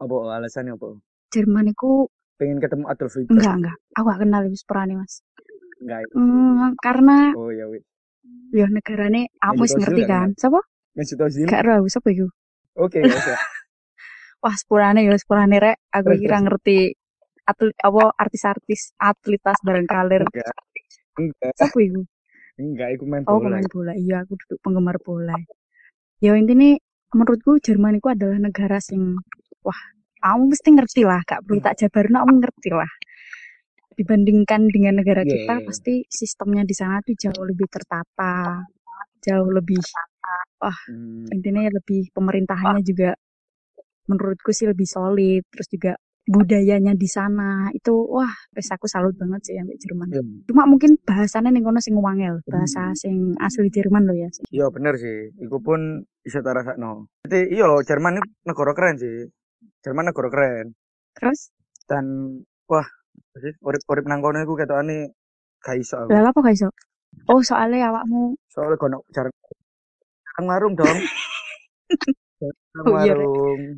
[0.00, 0.96] Apa alasannya apa?
[1.28, 2.08] Jerman iku
[2.40, 3.28] Pengen ketemu Adolf Hitler.
[3.36, 3.76] enggak enggak.
[3.92, 5.20] Aku gak kenal wis perane Mas.
[5.78, 6.08] Enggak.
[6.16, 7.84] Hmm, karena Oh ya wis.
[8.50, 10.32] ya negarane aku wis ngerti kan.
[10.40, 10.64] Sapa?
[10.96, 11.44] Mesut Ozil.
[11.44, 12.26] Gak ero sapa iku.
[12.80, 13.36] Oke, usah.
[14.40, 15.76] Wah, sepurane ya sepurane rek.
[15.92, 16.96] Aku kira ngerti
[17.44, 20.24] atlet apa artis-artis atletas bareng kalir.
[20.24, 20.56] Enggak.
[21.20, 21.52] Enggak.
[21.60, 22.00] Sapa iku?
[22.56, 23.60] Enggak, iku main Oh, bola.
[23.60, 23.92] pemain bola.
[23.92, 25.36] Iya, aku duduk penggemar bola.
[26.20, 26.72] Ya intinya
[27.12, 29.16] menurutku Jerman itu adalah negara sing
[29.60, 29.80] wah,
[30.20, 32.90] kamu mesti ngerti lah, gak perlu tak jabarno, kamu ngerti lah.
[33.96, 35.66] Dibandingkan dengan negara Iya, kita, iya.
[35.66, 38.64] pasti sistemnya di sana tuh jauh lebih tertata,
[39.20, 39.80] jauh lebih
[40.86, 41.26] Hmm.
[41.32, 43.16] intinya ya lebih pemerintahannya juga
[44.06, 45.92] menurutku sih lebih solid terus juga
[46.28, 50.22] budayanya di sana itu wah wes aku salut banget sih sampai Jerman Iya.
[50.46, 54.94] cuma mungkin bahasannya ning kono sing wangel bahasa sing asli Jerman loh ya Iya bener
[54.94, 55.34] sih.
[55.42, 57.08] Iku pun bisa tak rasakno.
[57.26, 59.26] Jadi iya loh, Jerman itu negara keren sih.
[59.84, 60.66] Jerman negara keren.
[61.16, 61.50] terus
[61.88, 62.04] Dan
[62.70, 62.86] wah,
[63.64, 65.10] urip-urip nang kono iku ketokane
[65.60, 66.10] gak iso aku.
[66.12, 66.68] lah apa gak iso
[67.28, 69.34] oh soalnya awakmu Soalnya kono jarang
[70.24, 70.88] jarang warung dong.
[72.40, 73.12] Oh, iya.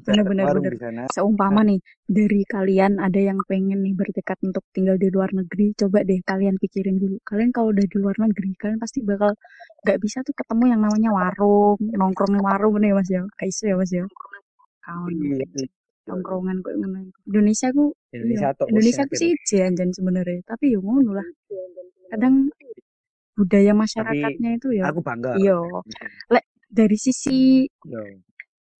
[0.06, 0.70] Bener, bener.
[0.70, 1.02] di sana.
[1.10, 6.06] seumpama nih dari kalian ada yang pengen nih bertekad untuk tinggal di luar negeri coba
[6.06, 9.34] deh kalian pikirin dulu kalian kalau udah di luar negeri kalian pasti bakal
[9.82, 13.74] nggak bisa tuh ketemu yang namanya warung nongkrong di warung nih mas ya kayak ya
[13.74, 14.04] mas ya
[14.82, 15.66] kawan Iya, iya.
[16.02, 16.98] tongkrongan kok ngono.
[17.30, 21.26] Indonesia ku Indonesia iya, Indonesia ku sih jangan sebenarnya tapi yo ngono lah
[22.10, 22.50] kadang
[23.32, 25.32] budaya masyarakatnya itu ya Aku bangga.
[25.38, 25.56] iya
[26.72, 28.02] dari sisi Iya.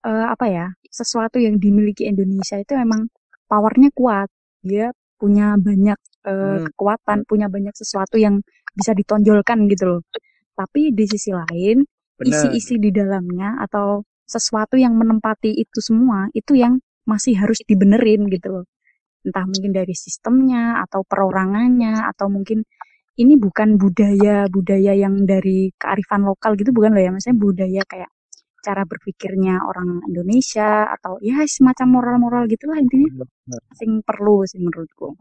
[0.02, 3.06] eh, apa ya sesuatu yang dimiliki Indonesia itu memang
[3.48, 4.28] powernya kuat
[4.60, 6.66] dia punya banyak eh, Hmm.
[6.74, 8.42] kekuatan punya banyak sesuatu yang
[8.74, 10.00] bisa ditonjolkan gitu loh
[10.52, 11.84] tapi di sisi lain
[12.22, 18.62] isi-isi di dalamnya atau sesuatu yang menempati itu semua itu yang masih harus dibenerin gitu
[18.62, 18.66] loh.
[19.22, 22.66] Entah mungkin dari sistemnya atau perorangannya atau mungkin
[23.18, 27.10] ini bukan budaya budaya yang dari kearifan lokal gitu bukan loh ya.
[27.14, 28.10] Maksudnya budaya kayak
[28.62, 33.26] cara berpikirnya orang Indonesia atau ya semacam moral-moral gitulah intinya.
[33.26, 33.60] Bener.
[33.74, 35.18] sing perlu sih menurutku.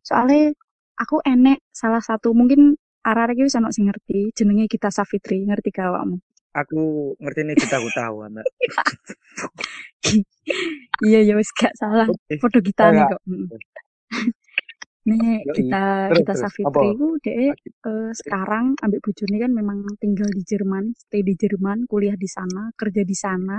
[0.00, 0.56] Soalnya
[0.96, 5.88] aku enek salah satu mungkin arah-arah iki wis sing ngerti jenenge Gita Savitri ngerti gak
[5.88, 8.46] awakmu aku ngerti nih kita tahu anak.
[11.06, 12.06] iya ya wis gak salah.
[12.38, 13.22] Foto kita nih kok.
[15.08, 16.32] Nih kita Terus, kita
[16.68, 16.80] Apa?
[16.92, 22.14] itu deh eh, sekarang ambek bojone kan memang tinggal di Jerman stay di Jerman kuliah
[22.18, 23.58] di sana kerja di sana.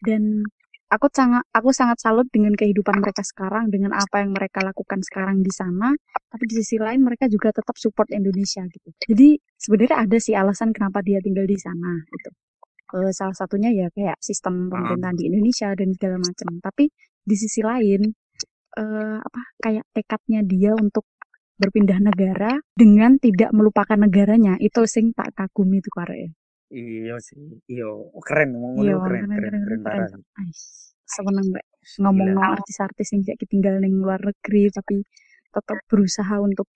[0.00, 0.44] Dan
[0.90, 5.40] aku sangat aku sangat salut dengan kehidupan mereka sekarang dengan apa yang mereka lakukan sekarang
[5.40, 5.92] di sana.
[6.28, 8.88] Tapi di sisi lain mereka juga tetap support Indonesia gitu.
[9.10, 12.30] Jadi sebenarnya ada sih alasan kenapa dia tinggal di sana gitu.
[12.94, 16.50] Uh, salah satunya ya kayak sistem pemerintahan di Indonesia dan segala macam.
[16.62, 16.84] Tapi
[17.24, 18.00] di sisi lain
[18.78, 21.08] uh, apa kayak tekadnya dia untuk
[21.54, 26.34] berpindah negara dengan tidak melupakan negaranya itu sing tak kagumi itu kare
[26.72, 27.88] iya sih iya
[28.24, 30.50] keren ngomong iya, keren keren keren, keren, keren, keren.
[31.04, 31.48] seneng
[32.00, 35.04] ngomong no artis-artis yang kayak tinggal di luar negeri tapi
[35.52, 36.66] tetap berusaha untuk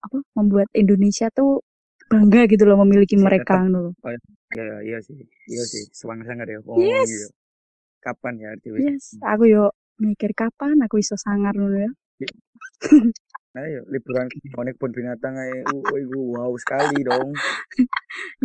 [0.00, 1.62] apa membuat Indonesia tuh
[2.10, 3.94] bangga gitu loh memiliki mereka loh.
[4.02, 4.10] Oh,
[4.58, 5.14] iya, iya sih,
[5.46, 6.58] iya sih, semangat sangat ya.
[6.66, 7.06] Oh, yes.
[7.06, 7.28] Gitu.
[8.02, 11.90] Kapan ya arti Yes, aku yo mikir kapan aku bisa sangar dulu ya.
[12.18, 12.32] Iya.
[13.50, 17.34] Nah, yuk, liburan konek pun binatang uh, uh, wow sekali dong.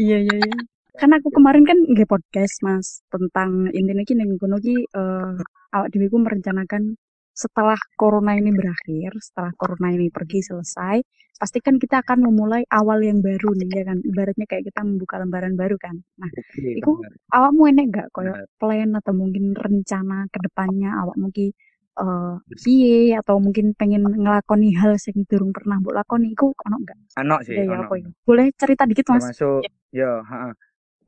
[0.01, 0.55] iya iya iya.
[0.95, 5.35] Kan aku kemarin kan nggak podcast mas tentang intinya kini ngono ki uh,
[5.75, 6.95] awak dewiku merencanakan
[7.35, 11.03] setelah corona ini berakhir, setelah corona ini pergi selesai,
[11.35, 13.99] pasti kan kita akan memulai awal yang baru nih ya kan.
[13.99, 15.99] Ibaratnya kayak kita membuka lembaran baru kan.
[16.15, 16.91] Nah, Oke, itu
[17.35, 21.51] awakmu enek gak koyo plan atau mungkin rencana ke depannya awak mungkin
[21.99, 26.97] uh, piye atau mungkin pengen ngelakoni hal yang durung pernah mbok lakoni iku ono enggak?
[27.19, 27.91] Ono sih, ya, ya, ono.
[27.99, 28.07] Ya?
[28.23, 29.27] Boleh cerita dikit Mas?
[29.27, 30.55] Termasuk ya, ha,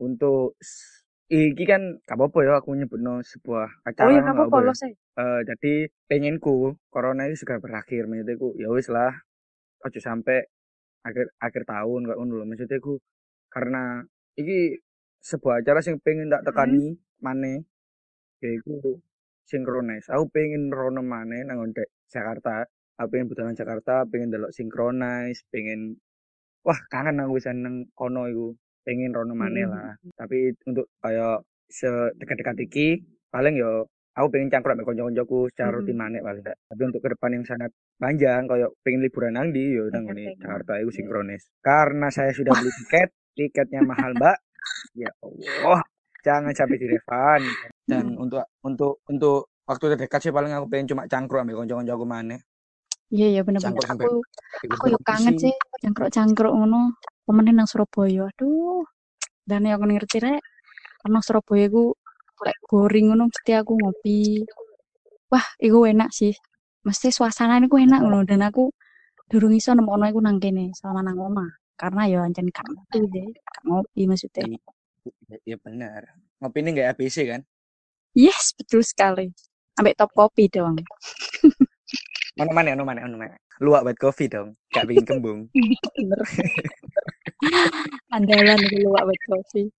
[0.00, 0.58] untuk
[1.28, 4.08] iki kan gak apa-apa ya aku nyebutno sebuah acara.
[4.08, 4.96] Oh iya gak apa-apa loh saya.
[5.18, 9.12] Uh, jadi pengenku corona itu segera berakhir maksudnya ku ya wis lah
[9.84, 10.40] ojo sampai
[11.04, 12.96] akhir akhir tahun kok ngono maksudnya ku
[13.52, 14.02] karena
[14.40, 14.80] iki
[15.20, 17.00] sebuah acara sing pengen tak tekani hmm.
[17.20, 17.58] maneh
[18.40, 19.02] yaiku
[19.48, 20.06] sinkronis.
[20.12, 21.60] Aku pengen rono maneh nang
[22.08, 22.68] Jakarta.
[22.98, 25.96] Aku pengen budal Jakarta, pengen delok sinkronis, pengen
[26.66, 28.52] wah kangen aku bisa nang kono iku
[28.88, 29.72] pengen rono maneh hmm.
[29.76, 29.92] lah.
[30.16, 33.84] Tapi untuk kayak sedekat-dekat iki paling yo
[34.16, 35.76] aku pengen cangkruk sama konco-koncoku secara hmm.
[35.84, 37.70] rutin maneh paling tapi untuk ke depan yang sangat
[38.00, 41.52] panjang kayak pengen liburan nang di yo nang ini Jakarta itu sinkronis.
[41.60, 44.40] Karena saya sudah beli tiket tiketnya mahal mbak.
[44.96, 45.84] Ya Allah
[46.24, 47.40] jangan sampai direfan
[47.84, 48.24] dan hmm.
[48.24, 52.40] untuk untuk untuk waktu terdekat sih paling aku pengen cuma cangkruk ambil konco-koncoku maneh.
[53.08, 54.20] Iya iya benar-benar aku
[54.68, 56.92] aku yuk kangen sih cangkruk-cangkruk ngono
[57.28, 58.32] pemenang nang Surabaya.
[58.32, 58.88] Aduh
[59.44, 60.40] dan yang aku ngerti rek
[61.04, 61.92] nang Surabaya ku
[62.40, 64.40] lek boring ngono mesti aku ngopi.
[65.28, 66.32] Wah iku enak sih.
[66.88, 68.72] Mesti suasana ku enak ngono dan aku
[69.28, 71.50] durung iso nemokno iku nang kene selama nang omah.
[71.76, 74.56] Karena ya ancen gak ngopi deh gak ngopi maksudnya.
[75.28, 76.02] Iya, iya benar
[76.40, 77.40] ngopi ini gak ABC kan?
[78.16, 79.28] Yes betul sekali.
[79.76, 80.80] Ambek top kopi dong.
[82.34, 85.50] Mana mana mana mana mana luak buat kopi dong gak bikin kembung.
[85.54, 86.20] Bener
[88.16, 89.70] andalan itu luak buat kopi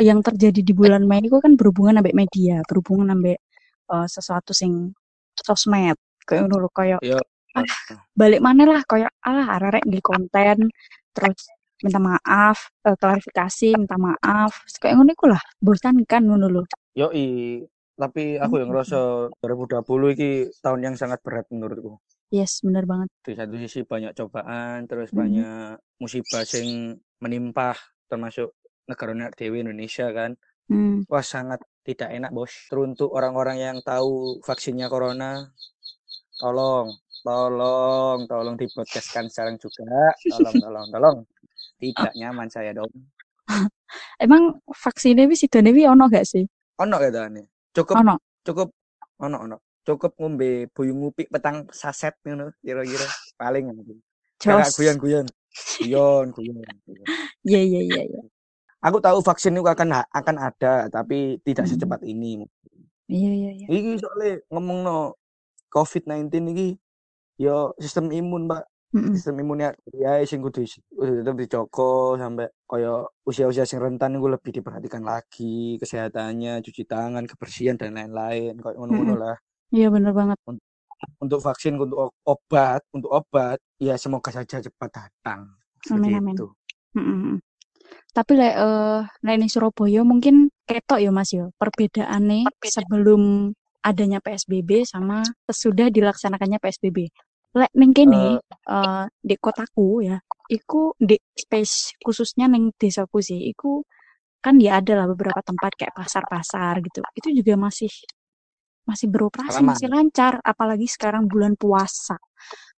[0.00, 3.36] yang terjadi di bulan Mei itu kan berhubungan sampai media berhubungan sampai
[3.92, 4.96] uh, sesuatu sing
[5.36, 7.00] sosmed kayak dulu kayak
[7.56, 7.66] ah,
[8.16, 8.82] balik mana lah?
[8.86, 10.72] Kayak ah arek di konten
[11.12, 11.40] terus
[11.82, 14.64] minta maaf uh, klarifikasi minta maaf.
[14.80, 16.62] Kayak ngono iku lah bosan kan ngono lho.
[16.96, 17.60] Yo i
[17.92, 20.30] tapi aku yang ngerasa 2020 ini
[20.64, 22.00] tahun yang sangat berat menurutku
[22.32, 23.12] Yes, benar banget.
[23.20, 25.18] Di satu sisi banyak cobaan, terus hmm.
[25.20, 27.76] banyak musibah yang menimpa
[28.08, 28.56] termasuk
[28.88, 30.32] negara dewi Indonesia kan.
[30.64, 31.04] Hmm.
[31.12, 32.48] Wah sangat tidak enak bos.
[32.72, 35.52] Teruntuk orang-orang yang tahu vaksinnya corona,
[36.40, 40.16] tolong, tolong, tolong dipodcastkan sekarang juga.
[40.24, 41.16] Tolong, tolong, tolong.
[41.76, 42.88] Tidak nyaman saya dong.
[44.24, 46.48] Emang vaksinnya sih Dewi ono gak sih?
[46.80, 47.28] Ono ya
[47.76, 48.16] Cukup, ono.
[48.40, 48.72] cukup,
[49.20, 53.98] ono, ono cukup ngombe buyung ngupik petang saset ngono kira-kira paling ngono.
[54.38, 55.26] Kakak guyon-guyon.
[55.78, 56.66] Guyon, guyon.
[57.46, 58.22] Iya iya iya iya.
[58.82, 61.72] Aku tahu vaksin itu akan akan ada tapi tidak hmm.
[61.74, 62.42] secepat ini.
[63.06, 63.66] Iya iya iya.
[63.70, 64.98] Iki soalnya ngomong no
[65.70, 66.68] COVID-19 iki
[67.38, 68.62] yo sistem imun, Mbak.
[68.92, 69.16] Mm-mm.
[69.16, 75.00] Sistem imunnya ya sing kudu tetep dicoco sampai kaya usia-usia sing rentan itu lebih diperhatikan
[75.00, 79.36] lagi kesehatannya, cuci tangan, kebersihan dan lain-lain kayak ngono-ngono lah.
[79.72, 80.38] Iya bener banget.
[80.44, 80.64] Untuk,
[81.18, 85.48] untuk vaksin, untuk obat, untuk obat, ya semoga saja cepat datang.
[85.90, 86.36] Amin amin.
[86.36, 86.52] Itu.
[86.92, 87.40] Mm-mm.
[88.12, 92.68] Tapi lek uh, ini Surabaya mungkin ketok ya Mas ya perbedaannya Perbedaan.
[92.68, 93.22] sebelum
[93.82, 97.08] adanya PSBB sama sesudah dilaksanakannya PSBB.
[97.56, 103.48] Lek neng kene uh, uh, di kotaku ya, iku di space khususnya neng desaku sih,
[103.48, 103.80] iku
[104.44, 107.00] kan ya ada lah beberapa tempat kayak pasar-pasar gitu.
[107.16, 107.92] Itu juga masih
[108.82, 112.18] masih beroperasi, masih lancar, apalagi sekarang bulan puasa.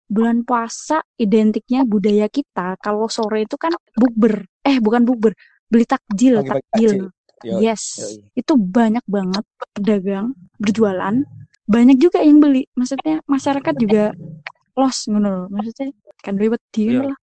[0.04, 4.44] Bulan puasa identiknya budaya kita kalau sore itu kan bukber.
[4.60, 5.32] Eh, bukan bukber,
[5.68, 7.08] beli takjil, takjil.
[7.44, 8.00] Yo, yes.
[8.00, 8.16] yoi.
[8.40, 9.44] Itu banyak banget
[9.76, 11.24] pedagang berjualan.
[11.68, 12.64] Banyak juga yang beli.
[12.72, 14.16] Maksudnya masyarakat juga
[14.76, 15.52] los ngono.
[15.52, 15.92] Maksudnya
[16.24, 17.12] kan ribet di Iya.
[17.12, 17.16] lah.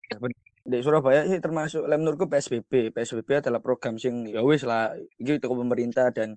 [0.69, 2.91] Di Surabaya sih termasuk lek menurutku PSBB.
[2.91, 6.35] PSBB adalah program sing ya wis lah teko pemerintah dan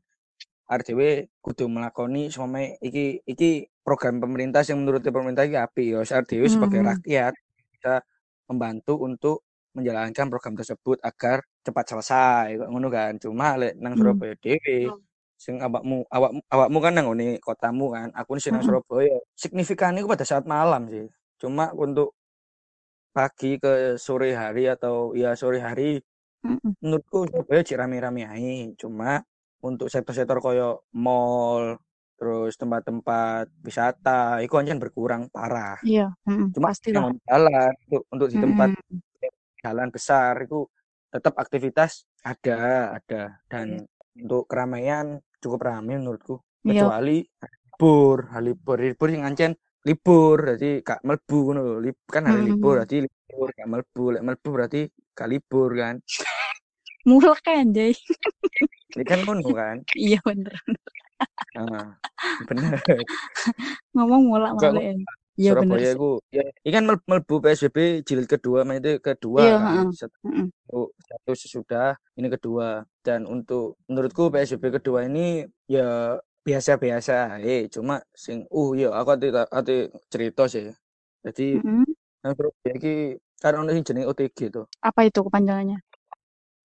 [0.72, 1.00] RDW
[1.44, 6.00] kudu melakoni semame iki iki program pemerintah yang menurut pemerintah iki apik ya.
[6.02, 6.88] RDW sebagai Mhm.
[6.96, 7.32] rakyat
[7.76, 7.94] bisa
[8.48, 9.37] membantu untuk
[9.76, 13.16] menjalankan program tersebut agar cepat selesai ngono kan.
[13.20, 14.00] Cuma lek nang Hmm.
[14.00, 14.92] Surabaya dhewe
[15.37, 18.08] sing awakmu awakmu awakmu kan nang ngene kotamu kan.
[18.16, 18.68] Aku sing nang Mhm.
[18.68, 21.08] Surabaya signifikan itu pada saat malam sih.
[21.40, 22.14] Cuma untuk
[23.12, 26.00] pagi ke sore hari atau ya sore hari
[26.44, 26.80] Mhm.
[26.82, 28.72] menurutku Surabaya cik rame-rame ae.
[28.80, 29.20] Cuma
[29.62, 31.79] untuk sektor-sektor koyo mall
[32.18, 35.79] terus tempat-tempat wisata itu ancen berkurang parah.
[35.83, 37.03] Iya, mhm, Cuma pastilah.
[37.11, 39.01] yang jalan untuk untuk di tempat Mhm.
[39.64, 40.66] jalan besar itu
[41.12, 42.59] tetap aktivitas ada
[42.98, 43.46] ada Iya.
[43.51, 43.66] dan
[44.18, 46.87] untuk keramaian cukup ramai menurutku Iya.
[46.87, 47.27] kecuali
[47.75, 51.38] libur hari libur libur yang ancen libur jadi gak melbu
[52.07, 54.81] kan hari libur berarti libur gak melbu lek melbu berarti
[55.18, 55.94] gak libur kan
[57.03, 57.93] Mulek anjay.
[58.93, 60.53] ini kan ngono kan Iya bener.
[61.57, 61.97] nah,
[62.47, 62.77] bener
[63.97, 65.03] Ngomong mulak Enggak, malik.
[65.33, 69.41] Iya bener Surabaya itu ya ini kan mel- melbu PSBB jilid kedua main itu kedua
[69.43, 69.87] Iya, kan heeh.
[69.97, 70.47] Set- Mhm.
[70.62, 72.67] satu, satu sesudah ini kedua
[73.01, 79.29] dan untuk menurutku PSBB kedua ini ya biasa-biasa eh cuma sing uh ya aku ati
[79.33, 80.69] ati cerita sih
[81.25, 81.87] jadi Mhm.
[82.23, 82.95] nang Surabaya iki
[83.41, 85.81] kan ono sing jenenge OTG tuh Apa itu kepanjangannya?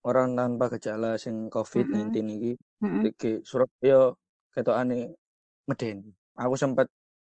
[0.05, 2.51] Orang tanpa gejala sing COVID-19 iki
[2.83, 3.01] Mhm.
[3.01, 4.13] OTG Surabaya
[4.53, 5.13] ketokane
[5.65, 6.87] medeni aku sempat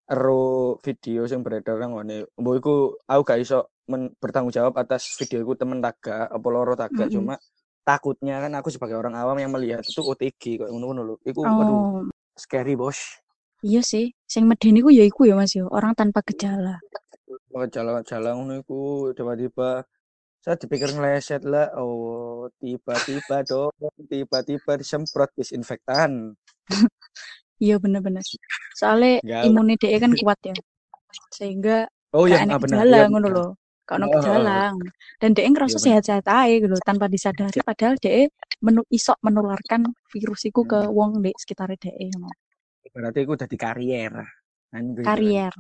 [0.09, 5.17] ero video yang beredar nang ngene mbok iku aku gak iso men- bertanggung jawab atas
[5.17, 7.13] video iku temen taga apa loro taga Mhm.
[7.13, 7.35] cuma
[7.85, 11.77] takutnya kan aku sebagai orang awam yang melihat itu OTG kayak ngono-ngono lho iku aduh
[11.77, 12.05] Oh,
[12.37, 12.97] scary bos
[13.65, 14.15] iya sih.
[14.29, 16.79] Sing medeni ku ya iku ya Mas yo, orang tanpa gejala.
[17.75, 19.83] jalan-jalan ngono iku tiba-tiba
[20.43, 23.75] saya dipikir ngeleset lah oh tiba-tiba dong
[24.07, 26.35] tiba-tiba disemprot disinfektan
[27.59, 28.23] Iya bener-bener.
[28.79, 30.55] Soalnya imunnya DE kan kuat ya.
[31.35, 33.35] Sehingga oh iya ah, benar gejala iya ngono benar.
[33.37, 33.47] lho.
[33.89, 34.23] Gak ono Oh, oh, oh.
[34.23, 34.61] gejala.
[35.19, 38.31] Dan DE ngerasa Iya, sehat-sehat aja gitu tanpa disadari padahal DE
[38.63, 42.31] menu isok menularkan virus iku ke wong di sekitar DE ngono.
[42.89, 44.15] berarti aku udah di karier
[44.73, 45.09] kan gitu kan.
[45.13, 45.55] Karier.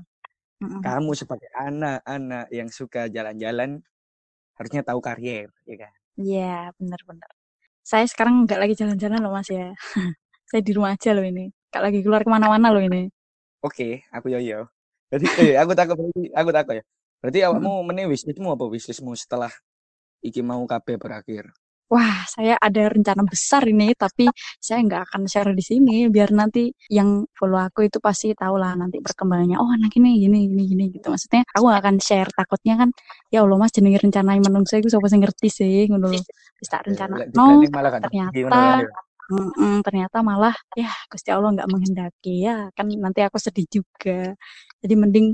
[0.58, 3.78] Kamu sebagai anak-anak yang suka jalan-jalan
[4.58, 7.30] harusnya tahu karier ya kan Iya, bener-bener.
[7.86, 9.70] Saya sekarang nggak lagi jalan-jalan loh Mas ya.
[10.50, 11.46] Saya di rumah aja loh ini.
[11.70, 13.06] Gak lagi keluar ke mana-mana loh ini.
[13.64, 14.60] oke aku yo yo
[15.10, 16.84] jadi eh aku takut berarti aku takut ya
[17.22, 19.50] berarti awakmu meneh wishlistmu apa wishlistmu setelah
[20.22, 21.50] iki mau KB berakhir
[21.88, 24.28] Wah, saya ada rencana besar ini, tapi
[24.60, 28.76] saya nggak akan share di sini, biar nanti yang follow aku itu pasti tahu lah
[28.76, 29.56] nanti perkembangannya.
[29.56, 31.08] Oh, anak ini gini, gini, gini gitu.
[31.08, 32.88] Maksudnya aku nggak akan share, takutnya kan,
[33.32, 36.12] ya Allah mas, jenenge rencana menungso itu siapa sing ngerti sih, ngono.
[36.60, 37.64] Wis tak rencana, Lek no,
[38.04, 38.60] ternyata,
[39.32, 44.36] mm-mm, ternyata malah, ya Gusti Allah nggak menghendaki ya, kan nanti aku sedih juga.
[44.84, 45.26] Jadi mending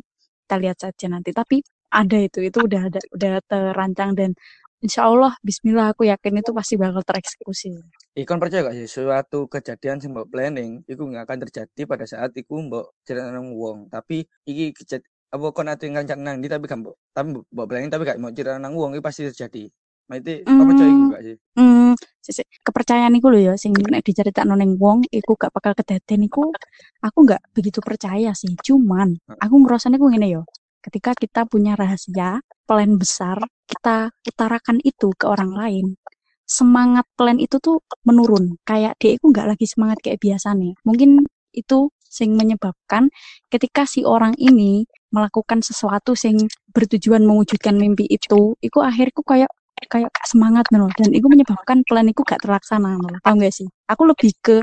[0.46, 1.34] kita lihat saja nanti.
[1.34, 1.58] Tapi
[1.90, 4.30] ada itu, itu udah ada, udah terancang dan
[4.84, 7.72] Insya Allah, Bismillah aku yakin itu pasti bakal tereksekusi.
[8.20, 12.60] Ikon percaya gak sih suatu kejadian sing planning iku nggak akan terjadi pada saat iku
[12.60, 15.00] mbok cerita nang wong tapi iki kejad
[15.32, 18.28] apa kon ate ngancak nang ndi tapi gak mbok tapi mbok planning tapi gak mau
[18.28, 19.72] cerita nang wong itu pasti terjadi.
[20.04, 21.36] Nah itu kau percaya iku gak sih?
[21.56, 26.28] Hmm, sisi, kepercayaan iku lho ya, sing nek diceritakno ning wong, iku gak bakal kedaden
[26.28, 26.52] iku,
[27.00, 28.52] aku nggak begitu percaya sih.
[28.60, 30.42] Cuman, aku ngerasanya aku ngene yo.
[30.84, 35.86] Ketika kita punya rahasia, plan besar, kita utarakan itu ke orang lain,
[36.44, 38.60] semangat plan itu tuh menurun.
[38.68, 40.76] Kayak dia itu nggak lagi semangat kayak biasa nih.
[40.84, 41.24] Mungkin
[41.56, 43.08] itu sing menyebabkan
[43.48, 46.36] ketika si orang ini melakukan sesuatu sing
[46.76, 49.48] bertujuan mewujudkan mimpi itu, itu akhirku kayak
[49.90, 54.02] kayak semangat loh dan itu menyebabkan plan itu gak terlaksana loh tau gak sih aku
[54.08, 54.56] lebih ke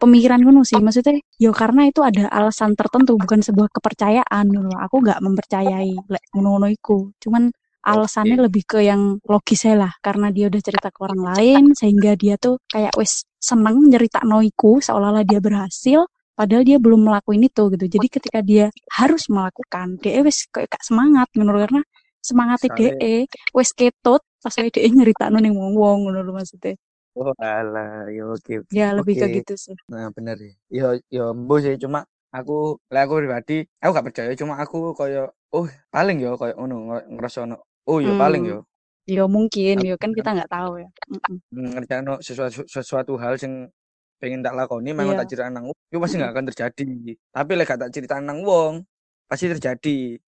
[0.00, 0.78] pemikiran ngono sih.
[0.78, 4.74] Maksudnya ya karena itu ada alasan tertentu bukan sebuah kepercayaan loh.
[4.78, 7.10] Aku gak mempercayai lek ngono iku.
[7.20, 7.50] Cuman
[7.82, 8.44] alasannya Oke.
[8.50, 9.92] lebih ke yang logis lah.
[10.02, 14.82] Karena dia udah cerita ke orang lain sehingga dia tuh kayak wes seneng nyerita noiku
[14.82, 17.86] seolah-olah dia berhasil padahal dia belum melakukan itu gitu.
[17.98, 21.82] Jadi ketika dia harus melakukan dia wes kayak semangat menurut karena
[22.18, 26.78] semangat DE wes ketut pas DE nyeritakno ning wong-wong ngono lho maksudnya.
[27.16, 28.52] Oh alah, ya oke.
[28.62, 28.76] oke.
[28.78, 29.36] Ya lebih ke Oke.
[29.36, 29.76] gitu sih.
[29.90, 30.50] Nah bener ya.
[30.78, 30.84] Yo
[31.16, 31.98] yo embo sih cuma
[32.36, 32.52] aku
[32.92, 35.20] lah aku pribadi aku gak percaya cuma aku koyo
[35.56, 37.56] oh paling yo koyo ngono ngo- ngerasa ono
[37.90, 38.50] oh yo paling Hmm.
[38.52, 38.56] yo
[39.08, 40.88] Ya mungkin, Aku ya kan kita nggak tahu ya.
[41.08, 41.36] Mm-mm.
[41.52, 43.54] ngerjain sesuatu sesuatu hal yang
[44.20, 45.18] pengen tak lakoni memang Iya.
[45.18, 46.20] tak cerita nang wong, itu pasti Mm-mm.
[46.20, 46.84] nggak akan terjadi.
[47.32, 48.74] Tapi lek gak tak cerita nang wong,
[49.30, 50.18] pasti terjadi.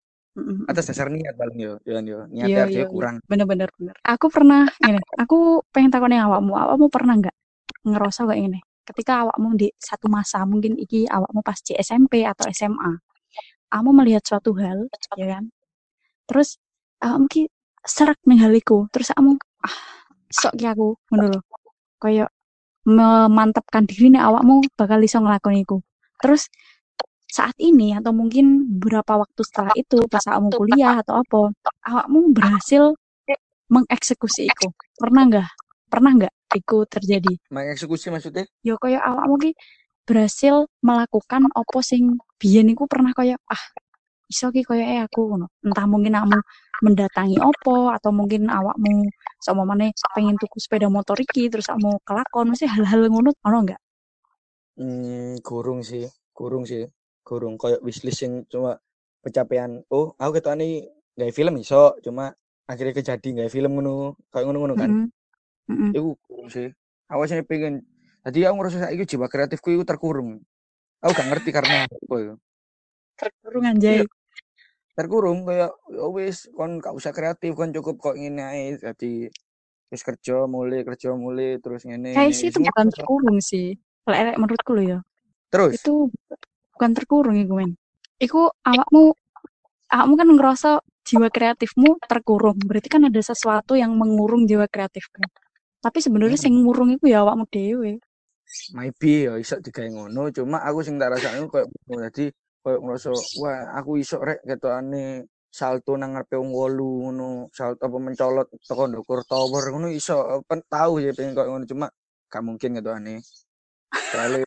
[0.70, 2.18] Atas dasar niat paling yo, yo, yo.
[2.30, 2.92] Iya, iya, artinya iya.
[2.92, 3.14] kurang.
[3.26, 3.94] Bener-bener bener.
[4.06, 6.54] Aku pernah ini, aku pengen takon yang awakmu.
[6.54, 7.36] Awakmu pernah nggak
[7.82, 8.60] ngerasa kayak ini?
[8.86, 12.92] Ketika awakmu di satu masa, mungkin iki awakmu pas di SMP atau SMA,
[13.70, 14.86] kamu melihat suatu hal,
[15.18, 15.50] ya kan?
[16.30, 16.62] Terus
[17.02, 17.42] awakmu ki
[17.82, 18.86] serak ning hal iku.
[18.94, 19.34] Terus kamu
[19.66, 19.76] ah
[20.30, 21.40] sok ki aku ngono lho.
[21.98, 22.30] Kayak
[22.86, 25.82] memantapkan diri nih awakmu bakal iso ngelakoni iku.
[26.22, 26.48] Terus
[27.30, 31.54] saat ini atau mungkin beberapa waktu setelah itu pas awakmu kuliah atau apa,
[31.86, 32.92] awakmu berhasil
[33.70, 34.74] mengeksekusi iku.
[34.98, 35.48] Pernah nggak?
[35.86, 37.38] Pernah nggak iku terjadi?
[37.54, 38.44] Mengeksekusi maksudnya?
[38.66, 39.50] Ya kayak awakmu ki
[40.02, 43.62] berhasil melakukan apa sing biyen iku pernah kayak ah
[44.26, 45.46] iso ki koyo eh aku ngono.
[45.62, 46.38] Entah mungkin kamu
[46.82, 49.06] mendatangi opo atau mungkin awakmu
[49.38, 53.80] sama mana pengen tuku sepeda motor iki terus kamu kelakon mesti hal-hal ngono ono enggak?
[54.80, 56.88] Hmm, gurung sih, gurung sih,
[57.26, 57.56] gurung.
[57.60, 58.80] Kayak wishlist yang cuma
[59.20, 59.84] pencapaian.
[59.92, 62.32] Oh, aku ketane gawe film iso, cuma
[62.64, 64.90] akhirnya kejadi gawe film ngono, kayak ngono-ngono kan.
[65.68, 65.90] Mm -mm.
[65.96, 66.68] Iku gurung sih.
[67.10, 67.84] Awalnya pengen.
[68.20, 70.44] Jadi aku ngerasa saiki jiwa kreatifku itu terkurung.
[71.00, 72.34] Aku gak ngerti karena apa itu.
[73.16, 74.04] Terkurung anjay.
[74.92, 78.76] Terkurung kayak ya wis kon gak usah kreatif, kon cukup kok ngene ae.
[78.76, 79.32] Jadi
[79.90, 82.12] wis kerja mulai kerja mulai terus ngene.
[82.12, 83.74] Kayak sih itu bukan terkurung sih.
[84.04, 84.98] Lek menurutku lo ya.
[85.50, 86.12] Terus Itu
[86.80, 87.76] bukan terkurung iku men.
[88.16, 89.12] Iku awakmu
[89.92, 90.70] awakmu kan ngerasa
[91.04, 92.56] jiwa kreatifmu terkurung.
[92.56, 95.28] Berarti kan ada sesuatu yang mengurung jiwa kreatifmu.
[95.84, 96.44] Tapi sebenarnya Hmm.
[96.48, 98.00] sing ngurung iku ya awakmu dhewe.
[98.74, 103.78] maybe ya iso digawe ngono cuma aku sing tak rasakno koyo dadi koyo ngerasa wah
[103.78, 105.22] aku iso rek ketokane
[105.54, 110.66] salto nang ngarepe wong wolu ngono salto apa mencolot teko ndukur tower ngono iso pen
[110.66, 111.86] tahu ya pengen koyo ngono cuma
[112.26, 113.22] gak mungkin ketokane
[114.10, 114.42] soalnya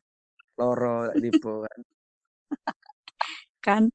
[0.60, 1.80] loro tak tiba kan
[3.66, 3.90] Kan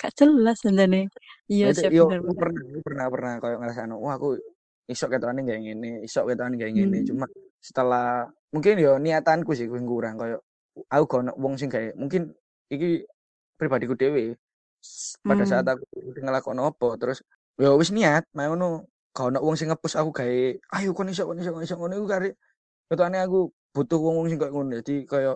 [0.00, 1.06] gak jelas sebenarnya.
[1.50, 4.28] Iya Berarti sih yo bener pernah pernah pernah koyo ngrasakno wah aku
[4.88, 7.08] iso ketokane kayak ngene iso ketokane kayak ngene Hmm.
[7.08, 7.26] cuma
[7.60, 10.40] setelah mungkin yo niatanku sih kuwi kurang koyo
[10.88, 12.32] aku gak ono wong sing kayak mungkin
[12.72, 13.04] iki
[13.60, 14.36] pribadiku dhewe
[14.80, 15.76] S- pada saat Hmm.
[15.76, 15.84] aku
[16.24, 17.18] ngelakon apa terus
[17.60, 20.40] yo wis niat mau ngono gak ono wong sing ngepush aku gawe
[20.80, 22.28] ayo kon iso kon iso kon iso ngono iku kare
[23.24, 25.32] aku butuh wong-wong sing koyo ngono jadi koyo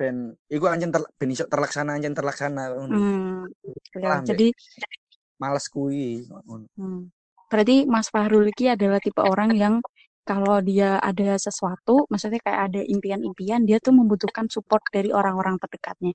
[0.00, 0.16] ben
[0.48, 3.44] iku anjen ter, ben iso terlaksana anjen terlaksana ngono Hmm.
[4.00, 4.28] Ya, Paham, Dek?
[4.32, 4.46] jadi
[5.36, 7.02] males kuwi ngono hmm.
[7.52, 9.74] berarti Mas Fahrul ini adalah tipe orang yang
[10.20, 16.12] kalau dia ada sesuatu, maksudnya kayak ada impian-impian, dia tuh membutuhkan support dari orang-orang terdekatnya.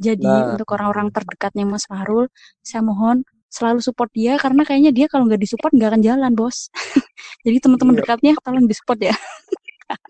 [0.00, 0.56] Jadi Nah.
[0.56, 2.32] untuk orang-orang terdekatnya Mas Fahrul,
[2.64, 6.72] saya mohon selalu support dia karena kayaknya dia kalau nggak disupport nggak akan jalan bos.
[7.44, 8.00] Jadi teman-teman Iya.
[8.00, 9.14] dekatnya tolong disupport ya.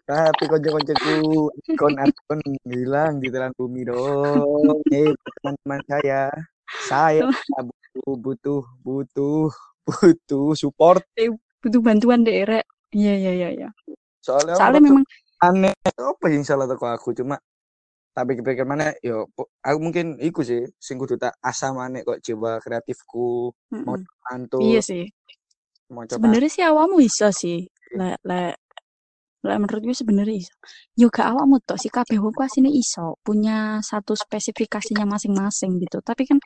[0.08, 1.16] Tapi konco-koncoku
[1.76, 4.80] akun-akun hilang di telan bumi dong.
[4.90, 6.22] Eh, teman-teman saya,
[6.88, 9.48] saya butuh butuh butuh
[9.84, 11.04] butuh support.
[11.60, 12.64] Butuh bantuan deh, Rek.
[12.96, 13.68] Iya iya iya iya.
[14.24, 15.04] Soalnya Soalnya memang
[15.38, 17.38] aneh apa yang salah teko aku cuma
[18.10, 19.30] tapi pikir mana yo
[19.62, 23.54] aku mungkin iku sih sing kudu tak asam aneh kok jiwa kreatifku
[23.86, 24.02] mau mm-mm.
[24.26, 25.06] mantul iya sih.
[25.94, 27.62] mau coba Sebenarnya sih awakmu iso sih.
[27.94, 28.58] Lek lek
[29.46, 30.54] lek menurut gue sebenarnya iso.
[31.00, 35.98] Yo gak awakmu tok si kabeh wong asine iso, punya satu spesifikasinya masing-masing gitu.
[36.08, 36.38] Tapi kan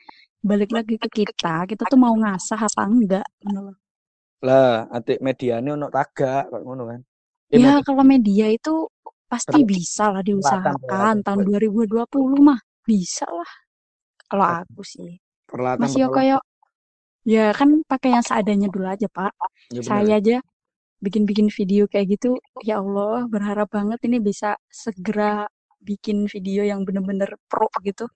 [0.45, 3.73] balik lagi ke kita, kita tuh mau ngasah apa enggak ngono
[4.47, 7.01] lah atik mediane ono tagak kok ngono kan
[7.53, 8.73] Eh, Ya media- kalau media itu
[9.33, 13.51] pasti bisa lah diusahakan tahun 2020 mah bisa lah.
[14.31, 15.11] Kalau aku sih.
[15.49, 16.41] peralatan Masih yo kayak
[17.35, 19.33] ya kan pakai yang seadanya dulu aja, Pak.
[19.73, 19.89] Ya bener.
[19.89, 20.37] saya aja
[21.03, 25.51] bikin-bikin video kayak gitu ya Allah berharap banget ini bisa segera
[25.83, 28.07] bikin video yang bener-bener pro gitu.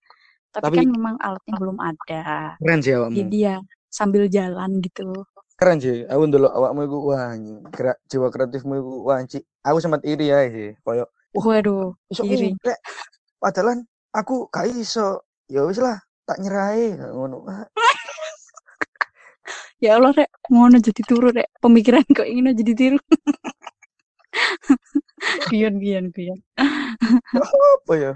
[0.55, 2.55] Tapi, Tapi- kan memang alatnya belum ada.
[2.63, 3.19] Keren sih awakmu.
[3.19, 3.57] Jadi ya
[3.91, 5.27] sambil jalan gitu.
[5.59, 6.07] Keren sih.
[6.07, 7.35] Aku dulu awakmu iku wah
[7.75, 9.43] gerak jiwa kreatifmu iku wah Ci.
[9.67, 12.55] aku sempat iri ya sih koyo Wah, waduh iso iri.
[12.65, 12.79] rek
[13.37, 13.83] padahal
[14.15, 15.27] aku gak iso.
[15.51, 17.43] Ya wis lah tak nyerahe ngono
[19.85, 20.31] ya Allah rek.
[20.53, 21.49] Ngono jadi turu rek.
[21.63, 23.01] Pemikiran kok ingin jadi tiru.
[25.51, 28.13] Gion gion gion apa ya?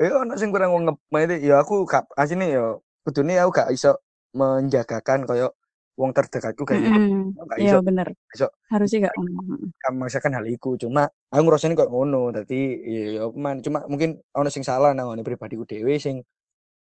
[0.00, 0.98] Ya ono sing kurang ngep
[1.44, 2.74] ya aku gak asine ya
[3.04, 4.00] kudune aku gak iso
[4.32, 5.52] menjagakan koyo
[6.00, 7.36] wong terdekatku kayak Mm-mm.
[7.36, 8.08] Gak iya iso bener.
[8.32, 8.48] iso.
[8.72, 9.76] harusnya gak mm.
[9.76, 10.80] gak memaksakan hal iku.
[10.80, 12.32] Cuma aku ngrasani kok ngono.
[12.32, 16.24] Dadi ya ya man cuma mungkin ono sing salah nang ngene pribadiku dhewe sing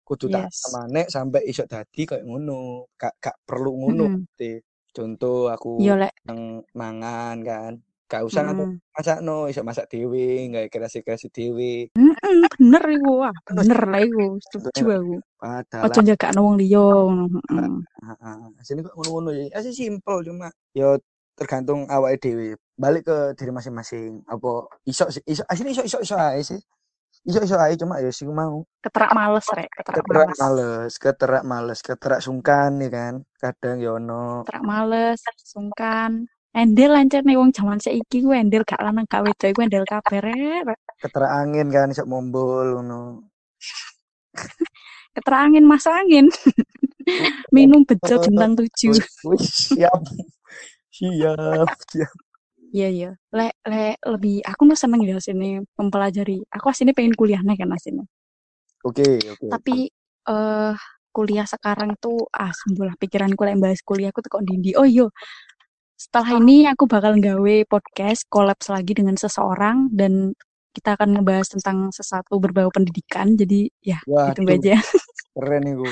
[0.09, 0.65] kudu tak Yes.
[0.65, 4.25] samane sampai iso dadi kayak ngono gak gak perlu ngono.
[4.33, 4.65] Te.
[4.89, 5.77] Contoh aku
[6.25, 7.73] yang mangan kan.
[8.09, 8.81] Gak usah Mm.
[8.89, 11.93] masakno, iso masak dhewe, gawe kreasi-kreasi dhewe.
[11.93, 12.17] Mm
[12.57, 13.21] bener iku.
[13.21, 14.41] Wah, bener lah iku.
[14.49, 15.15] Setuju aku.
[15.37, 16.89] Padahal Ojo njagakno wong liya.
[18.57, 19.45] Asline kok ngono-ngono ya.
[19.53, 20.97] Asli simpel cuma ya
[21.37, 22.57] tergantung awake dhewe.
[22.73, 24.25] Balik ke diri masing-masing.
[24.25, 26.57] Apa iso sih iso asline iso iso iso ae sih.
[27.27, 28.63] Iso iso ae cuma ya sing mau.
[28.79, 30.39] Keterak males rek, keterak Keterak males.
[30.39, 33.13] males, keterak males, keterak sungkan ya kan.
[33.35, 34.47] Kadang ya ono.
[34.47, 36.11] Keterak males, sungkan.
[36.49, 40.19] Endel lancar nih wong jaman saiki ku endel gak lanang gak wedok iku endel kabeh
[40.23, 40.79] rek.
[40.97, 43.27] Keterak angin kan iso mombol ngono.
[45.15, 46.25] Keterak angin masuk angin.
[47.55, 48.95] Minum bejo bintang tujuh.
[48.95, 49.45] Wis wis,
[49.75, 49.99] siap.
[50.99, 52.11] Siap, siap.
[52.69, 53.09] Iya iya.
[53.33, 56.45] Lek lek lebih aku nu seneng ya sini mempelajari.
[56.53, 58.05] Aku aslinya pengen kuliah nih kan aslinya.
[58.85, 59.45] Oke, oke.
[59.49, 59.89] Tapi
[60.29, 60.75] eh
[61.09, 64.77] kuliah sekarang tuh ah sembulah pikiranku lek bahas kuliah aku tuh kok dindi.
[64.77, 65.09] Oh iya.
[65.99, 70.31] Setelah ini aku bakal nggawe podcast kolaps lagi dengan seseorang dan
[70.71, 73.35] kita akan ngebahas tentang sesuatu berbau pendidikan.
[73.35, 74.75] Jadi ya ditunggu Waduh, aja.
[75.35, 75.89] keren iku.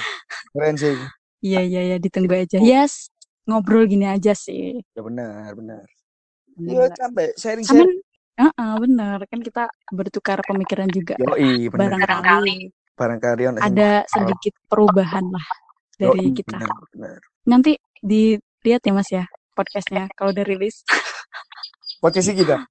[0.56, 0.96] Keren sih.
[1.44, 2.58] Iya iya ya ditunggu aja.
[2.62, 3.12] Yes,
[3.50, 4.80] ngobrol gini aja sih.
[4.96, 5.84] Ya benar, benar.
[6.58, 6.98] Iya, Bener.
[6.98, 7.86] sampai sharing-sharing.
[7.86, 8.06] Samen
[8.38, 11.18] Heeh, bener kan kita bertukar pemikiran juga.
[11.18, 11.98] Yoi, benar.
[11.98, 15.46] Barangkali Barangkali ada sedikit perubahan lah
[15.98, 16.62] dari Yoi, kita.
[16.62, 17.20] benar, benar.
[17.50, 19.26] Nanti dilihat ya Mas ya
[19.58, 20.86] podcastnya kalau udah rilis.
[21.98, 22.62] Podcast kita.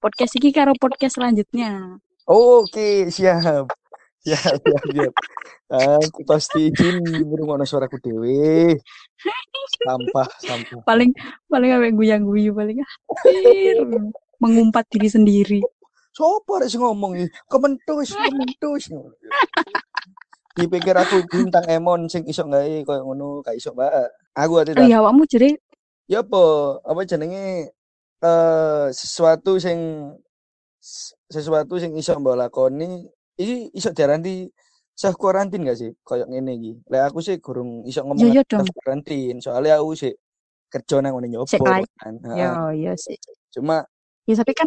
[0.00, 2.00] Podcast ini karo podcast selanjutnya.
[2.24, 3.68] Oke, siap.
[4.26, 5.14] Siap, siap, siap.
[5.70, 8.74] Aku pasti izin ngrungokno suaraku dhewe.
[9.86, 10.82] Sampah, sampah.
[10.82, 11.14] Paling
[11.46, 13.86] paling apa guyang-guyu paling hampir
[14.42, 15.60] mengumpat diri sendiri.
[16.10, 17.26] Sopo sing ngomong iki?
[17.46, 18.90] Kementus, kementus.
[20.58, 23.92] Dipikir aku bintang Emon sing iso gawe koyo ngono, gak iso, Mbak.
[24.34, 25.54] Aku Oh iya awakmu jadi
[26.06, 26.42] ya apa
[26.86, 27.74] apa jenenge
[28.22, 29.78] eh sesuatu sing
[31.26, 34.48] sesuatu sing iso mbok lakoni iki iso diarani
[34.96, 35.92] self quarantine gak sih?
[36.00, 36.72] Koyo ngene iki.
[36.88, 38.64] Lek aku sih gurung iso ngomong Yo, yo dong.
[38.64, 39.38] self quarantine.
[39.44, 40.12] Soalnya aku sih
[40.72, 42.14] kerja nang ngene Sik nyoba kan.
[42.34, 43.16] Ya iya sih.
[43.52, 43.84] cuma
[44.26, 44.66] Ya tapi kan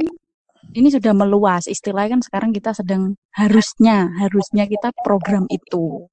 [0.71, 1.67] ini sudah meluas.
[1.67, 6.07] Istilahnya kan sekarang kita sedang harusnya harusnya kita program itu.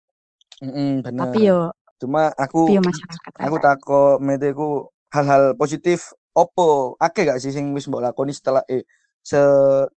[0.65, 1.21] mm, bener.
[1.29, 1.61] Tapi yo
[1.97, 3.31] cuma aku piye masyarakat.
[3.41, 4.69] aku takut meteku
[5.13, 6.97] hal-hal positif opo?
[7.01, 8.85] Akeh gak sih sing wis mbok lakoni setelah eh
[9.25, 9.41] se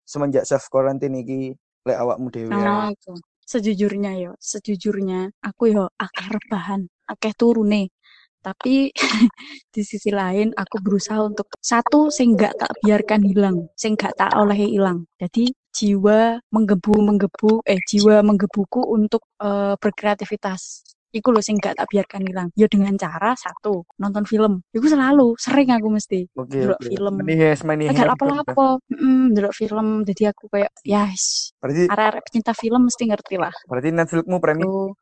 [0.05, 1.57] semenjak self quarantine iki
[1.87, 3.13] lek awakmu dhewe Nah, itu.
[3.47, 7.95] Sejujurnya yo, sejujurnya aku yo akeh rebahan, akeh turune.
[8.43, 8.91] Tapi
[9.75, 14.31] di sisi lain aku berusaha untuk satu sing gak tak biarkan hilang, sing gak tak
[14.39, 15.07] olehi hilang.
[15.19, 20.86] Jadi jiwa menggebu-menggebu eh jiwa menggebuku untuk eh, berkreativitas.
[21.17, 22.49] Iku loh sing gak tak biarkan hilang.
[22.53, 24.61] Yo dengan cara satu, nonton film.
[24.69, 27.15] Iku selalu sering aku mesti oke delok oke film.
[27.25, 27.97] Manihes, manihes.
[27.97, 30.05] Agak apa-apa, mm, delok film.
[30.05, 31.09] Jadi aku kayak, ya,
[31.57, 33.55] berarti arek-arek pecinta film mesti ngerti lah.
[33.65, 34.93] berarti Netflixmu premium Tuh.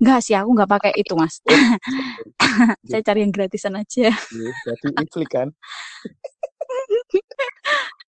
[0.00, 1.36] Enggak sih, aku nggak pakai itu, Mas.
[2.88, 4.08] Saya cari yang gratisan aja.
[4.08, 5.48] Iya, berarti iklik kan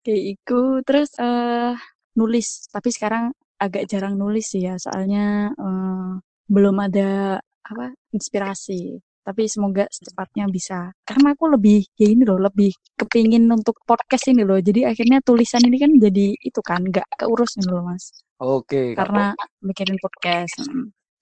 [0.05, 0.61] Kayak itu.
[0.87, 1.75] Terus eh
[2.15, 6.13] nulis, tapi sekarang agak jarang nulis sih ya, soalnya eh,
[6.49, 9.01] belum ada apa inspirasi.
[9.25, 10.93] Tapi semoga secepatnya bisa.
[11.01, 14.61] Karena aku lebih ya ini loh, lebih kepingin untuk podcast ini loh.
[14.61, 18.13] Jadi akhirnya tulisan ini kan jadi itu kan, nggak keurus nih loh, Mas.
[18.37, 19.33] oke gak Karena
[19.65, 20.69] mikirin podcast.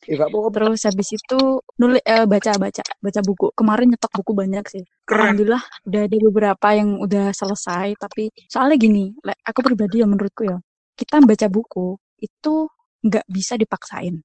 [0.03, 1.39] ya, gak apa-apa Terus habis itu
[1.79, 3.47] nulis eh, baca baca baca buku.
[3.55, 4.83] Kemarin nyetok buku banyak sih.
[5.07, 7.95] keren Alhamdulillah udah ada beberapa yang udah selesai.
[8.03, 9.15] Tapi soalnya gini,
[9.47, 10.59] aku pribadi ya menurutku ya,
[10.99, 12.67] kita baca buku itu
[13.07, 14.19] nggak bisa dipaksain.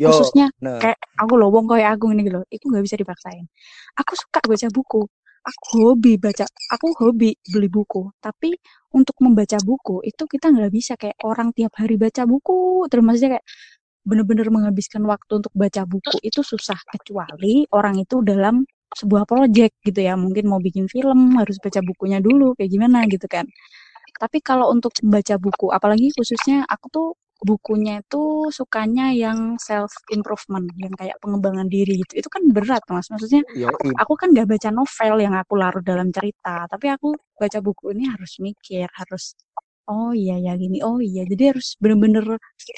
[0.00, 3.44] Yo Khususnya nah kayak aku loh, wong kayak aku ini loh, itu nggak bisa dipaksain.
[4.00, 5.02] Aku suka baca buku.
[5.40, 8.12] Aku hobi baca, aku hobi beli buku.
[8.20, 8.52] Tapi
[8.92, 12.88] untuk membaca buku itu kita nggak bisa kayak orang tiap hari baca buku.
[12.88, 13.46] Terus maksudnya kayak
[14.04, 18.64] bener-bener menghabiskan waktu untuk baca buku itu susah kecuali orang itu dalam
[18.96, 23.26] sebuah project gitu ya mungkin mau bikin film harus baca bukunya dulu kayak gimana gitu
[23.30, 23.46] kan
[24.18, 27.08] tapi kalau untuk membaca buku apalagi khususnya aku tuh
[27.48, 32.12] bukunya itu sukanya yang self improvement yang kayak pengembangan diri gitu.
[32.24, 33.08] Itu kan berat mas.
[33.12, 33.70] Maksudnya yo
[34.00, 37.08] aku kan gak baca novel yang aku larut dalam cerita tapi aku
[37.40, 39.34] baca buku ini harus mikir harus
[39.90, 41.22] oh iya ya gini oh iya.
[41.28, 42.24] Jadi harus bener-bener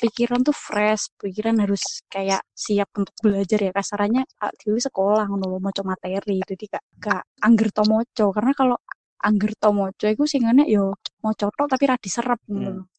[0.02, 1.82] pikiran tuh fresh pikiran harus
[2.12, 3.72] kayak siap untuk belajar ya.
[3.74, 6.40] Kasarannya ah, dulu sekolah ngono maca materi.
[6.50, 8.76] Jadi gak gak angger to moco karena kalau
[9.24, 10.94] angger to moco iku singane yo
[11.24, 12.91] moco tok tapi ra diserap ngono Hmm.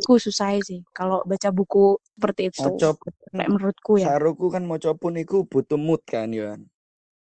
[0.00, 2.60] Iku susah sih kalau baca buku seperti itu.
[2.60, 2.88] moco
[3.36, 4.10] Kayak menurutku ya.
[4.12, 6.56] saruku kan moco pun iku butuh mood kan yo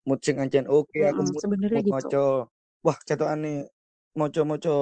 [0.08, 2.10] mood sing ancen oke aku Mm-mm, mood, sebenarnya mood gitu.
[2.10, 2.22] maca
[2.86, 3.54] wah ketokane
[4.20, 4.74] maca-maca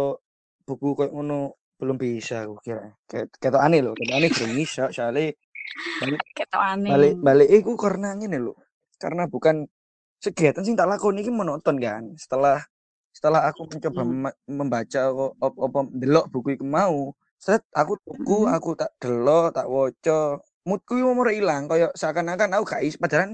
[0.68, 1.40] buku koyo ngono
[1.80, 2.82] belum bisa aku kira
[3.44, 5.34] ketokane lho ketokane belum bisa soalnya
[6.02, 6.92] balik Ketok aneh.
[6.92, 8.54] balik balik iku karena ngene lho
[9.02, 9.58] karena bukan
[10.24, 12.60] kegiatan sing tak lakoni iki monoton kan setelah
[13.16, 14.16] setelah aku mencoba Hmm.
[14.50, 17.14] membaca kok op apa ndelok buku iku mau
[17.46, 18.54] set aku tuku Mm-mm.
[18.56, 20.20] aku tak delok tak waca
[20.68, 23.32] moodku yo mau ilang kaya seakan-akan aku gak iso padahal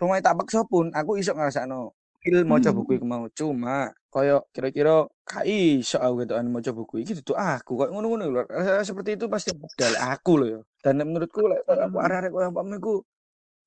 [0.00, 1.80] rumah tak paksa pun aku iso ngrasakno
[2.22, 2.98] feel maca buku Mm-mm.
[2.98, 3.24] iku mau.
[3.38, 8.42] Cuma kaya kira-kira gak iso aku gitu maca buku iki dudu aku kok ngono-ngono lho.
[8.88, 9.50] Seperti itu pasti
[9.80, 12.04] dari aku loh ya dan menurutku lek aku Mm-mm.
[12.04, 12.94] arek-arek kaya apa iku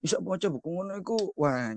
[0.05, 1.71] iso maca buku ngono iku wah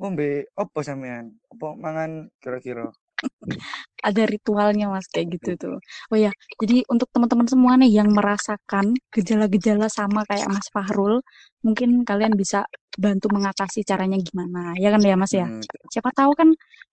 [0.00, 0.28] ngombe
[0.62, 1.24] apa sampean?
[1.52, 2.10] Apa mangan
[2.42, 2.86] kira-kira
[4.08, 5.76] Ada ritualnya mas kayak gitu tuh.
[6.10, 11.22] Oh ya, jadi untuk teman-teman semua nih yang merasakan gejala-gejala sama kayak Mas Fahrul,
[11.62, 12.66] mungkin kalian bisa
[12.98, 15.46] bantu mengatasi caranya gimana, ya kan ya Mas ya?
[15.46, 15.62] Hmm,
[15.94, 16.48] Siapa tahu kan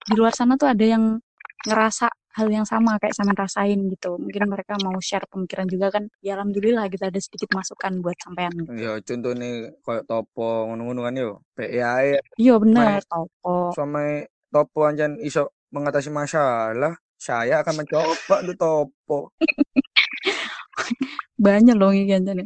[0.05, 1.17] di luar sana tuh ada yang
[1.65, 2.07] ngerasa
[2.39, 4.15] hal yang sama kayak sama rasain gitu.
[4.15, 6.07] Mungkin mereka mau share pemikiran juga kan.
[6.23, 8.53] Ya alhamdulillah kita ada sedikit masukan buat sampean.
[8.79, 13.75] ya contohnya kayak topo ngono-ngono kan yo PIA Iya main bener, topo.
[13.75, 13.99] sama
[14.53, 19.19] topo anjan iso mengatasi masalah saya akan mencoba untuk topo
[21.39, 22.43] Banyak loh ini kan jadi.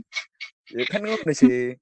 [0.69, 1.73] ya kan ngono sih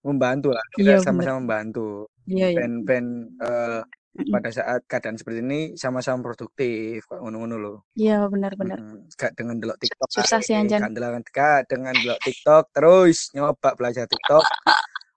[0.00, 2.58] membantu lah kita Iya sama-sama membantu Iya iya.
[2.60, 3.82] ben-ben eh,
[4.14, 4.32] Mm-mm.
[4.32, 8.78] pada saat keadaan seperti ini sama-sama produktif kayak ngono-ngono loh Iya benar-benar.
[8.78, 9.08] Mm-mm.
[9.14, 10.92] gak dengan delok TikTok Susah sih Anjan.
[10.92, 14.44] dengan gak dengan delok TikTok terus nyoba belajar TikTok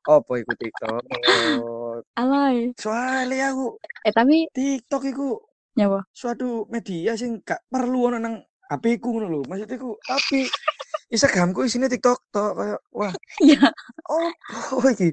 [0.04, 1.04] opo iku TikTok
[2.20, 2.74] Alay.
[2.76, 5.40] soalnya aku Eh tapi TikTok iku
[5.74, 6.00] nyawa.
[6.12, 8.36] suatu media sing gak perlu ono nang
[8.68, 10.48] HP ku ngono lho maksudnya ku tapi
[11.08, 13.68] Instagramku isinya TikTok tok kayak wah Iya.
[14.08, 15.12] opo iki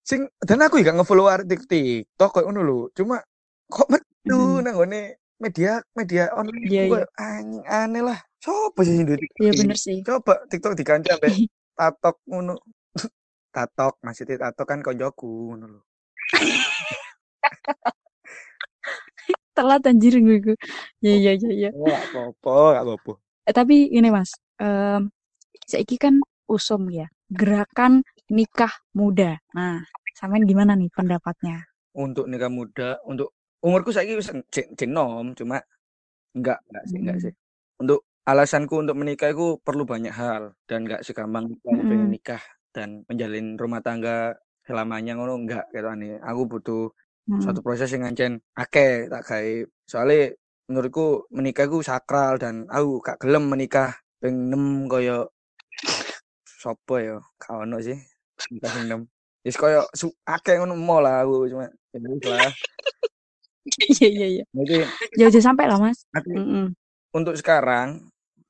[0.00, 3.18] sing dan aku gak ngefollow arek TikTok kayak ngono lho cuma
[3.66, 4.62] kok metu Mm-mm.
[4.62, 5.00] nang ngone
[5.38, 7.06] media media online Iya ku iya.
[7.10, 9.98] kayak aneh, lah coba sih TikTok Iya iki bener sih.
[10.02, 11.34] coba TikTok diganti ambek
[11.72, 12.54] tatok ngono
[13.54, 15.80] tatok maksudnya tatok kan konjoku ngono lho
[19.56, 20.36] Telat anjir gue.
[20.44, 20.56] gue.
[21.04, 21.70] Ya ya ya ya.
[21.76, 23.12] oh gak apa-apa apa-apa
[23.48, 24.30] Eh, tapi ini Mas,
[24.62, 25.02] em
[25.70, 26.14] saiki kan
[26.56, 27.06] usum ya,
[27.38, 27.92] gerakan
[28.36, 29.30] nikah muda.
[29.56, 29.78] Nah,
[30.18, 31.56] sampean gimana nih pendapatnya?
[31.92, 35.60] untuk nikah muda untuk umurku saya wis cek cek nom cuma
[36.36, 37.24] enggak enggak sih enggak Mm-mm.
[37.24, 37.34] sih
[37.82, 42.14] untuk alasanku untuk menikah itu perlu banyak hal dan enggak segampang kayak pengen Mm-mm.
[42.14, 42.42] nikah
[42.76, 44.36] dan menjalin rumah tangga
[44.66, 46.82] selamanya ngono enggak gitu aneh aku butuh
[47.42, 49.52] Suatu proses yang ngancen akeh tak gawe
[49.90, 50.20] soalnya
[50.70, 51.06] menurutku
[51.36, 55.18] menikah itu sakral dan aku gak gelem menikah ping 6 koyo
[56.62, 57.98] sopo ya gak ono sih
[58.52, 59.00] nikah ping 6
[59.46, 61.98] Wis koyo su- akeh ngono mau lah aku cuma ya
[62.42, 62.52] lah
[63.92, 64.44] Iya iya iya.
[64.52, 64.74] Jadi
[65.18, 65.98] Jauh-jauh sampai lah Mas.
[66.16, 66.74] aku Mm-mm.
[67.18, 67.88] untuk sekarang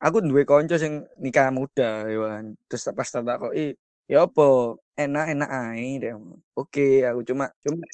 [0.03, 2.55] aku duwe konco sing nikah muda hewan.
[2.69, 3.75] Terus pas tak takoki,
[4.11, 4.77] ya apa?
[4.99, 6.13] Enak-enak ae deh.
[6.59, 7.85] Oke, aku cuma cuma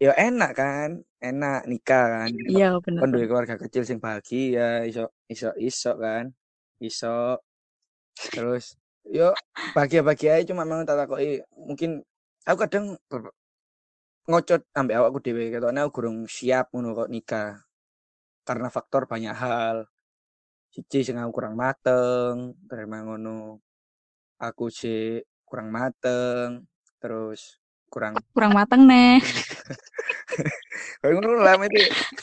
[0.00, 0.90] ya enak kan,
[1.20, 2.28] enak nikah kan.
[2.48, 3.28] Iya duwe bener.
[3.28, 6.32] keluarga kecil sing bahagia, iso iso iso kan.
[6.80, 7.36] Iso
[8.32, 9.36] terus yo
[9.76, 11.08] bahagia-bahagia ae cuma memang tak
[11.56, 12.00] mungkin
[12.48, 12.96] aku kadang
[14.28, 17.50] ngocot ambek awakku dhewe ketokne aku gurung siap ngono kok nikah.
[18.48, 19.84] Karena faktor banyak hal.
[20.70, 23.58] Siji sing aku kurang mateng, terima ngono.
[24.40, 26.64] Aku sih kurang mateng,
[27.02, 27.58] terus
[27.90, 29.18] kurang Kurang mateng nih.
[31.00, 31.80] kayak ngono lah itu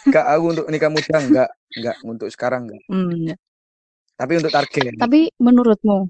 [0.09, 2.81] gak aku untuk nikah muda enggak, enggak untuk sekarang enggak.
[2.87, 3.35] Hmm, ya.
[4.17, 6.09] Tapi untuk target Tapi menurutmu,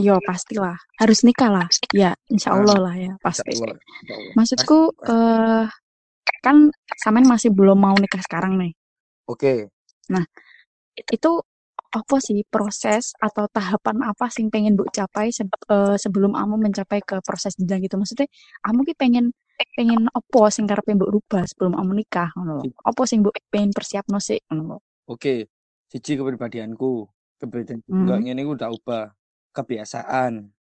[0.00, 1.68] yo pastilah harus nikah lah.
[1.94, 3.52] Ya, insya ah, Allah lah ya insya pasti.
[3.54, 4.32] Allah, insya Allah.
[4.34, 5.64] Maksudku eh
[6.44, 6.56] kan
[7.00, 8.72] sampean masih belum mau nikah sekarang nih.
[9.24, 9.72] Oke,
[10.12, 10.24] Nah,
[11.00, 11.32] itu
[11.98, 17.00] apa sih proses atau tahapan apa sih pengen Mbok capai se- eh, sebelum kamu mencapai
[17.08, 17.94] ke proses jenjang gitu?
[18.00, 18.26] Maksudnya,
[18.64, 19.24] kamu ki pengen
[19.78, 22.54] pengen apa sing karepe Mbok rubah sebelum kamu nikah ngono
[22.90, 24.76] Apa sing Mbok pengen persiapno sih ngono
[25.10, 25.34] oke.
[25.90, 26.86] Siji kepribadianku,
[27.40, 28.24] kepribadian enggak Hmm.
[28.24, 29.04] ngene iku udah ubah.
[29.54, 30.32] Kebiasaan,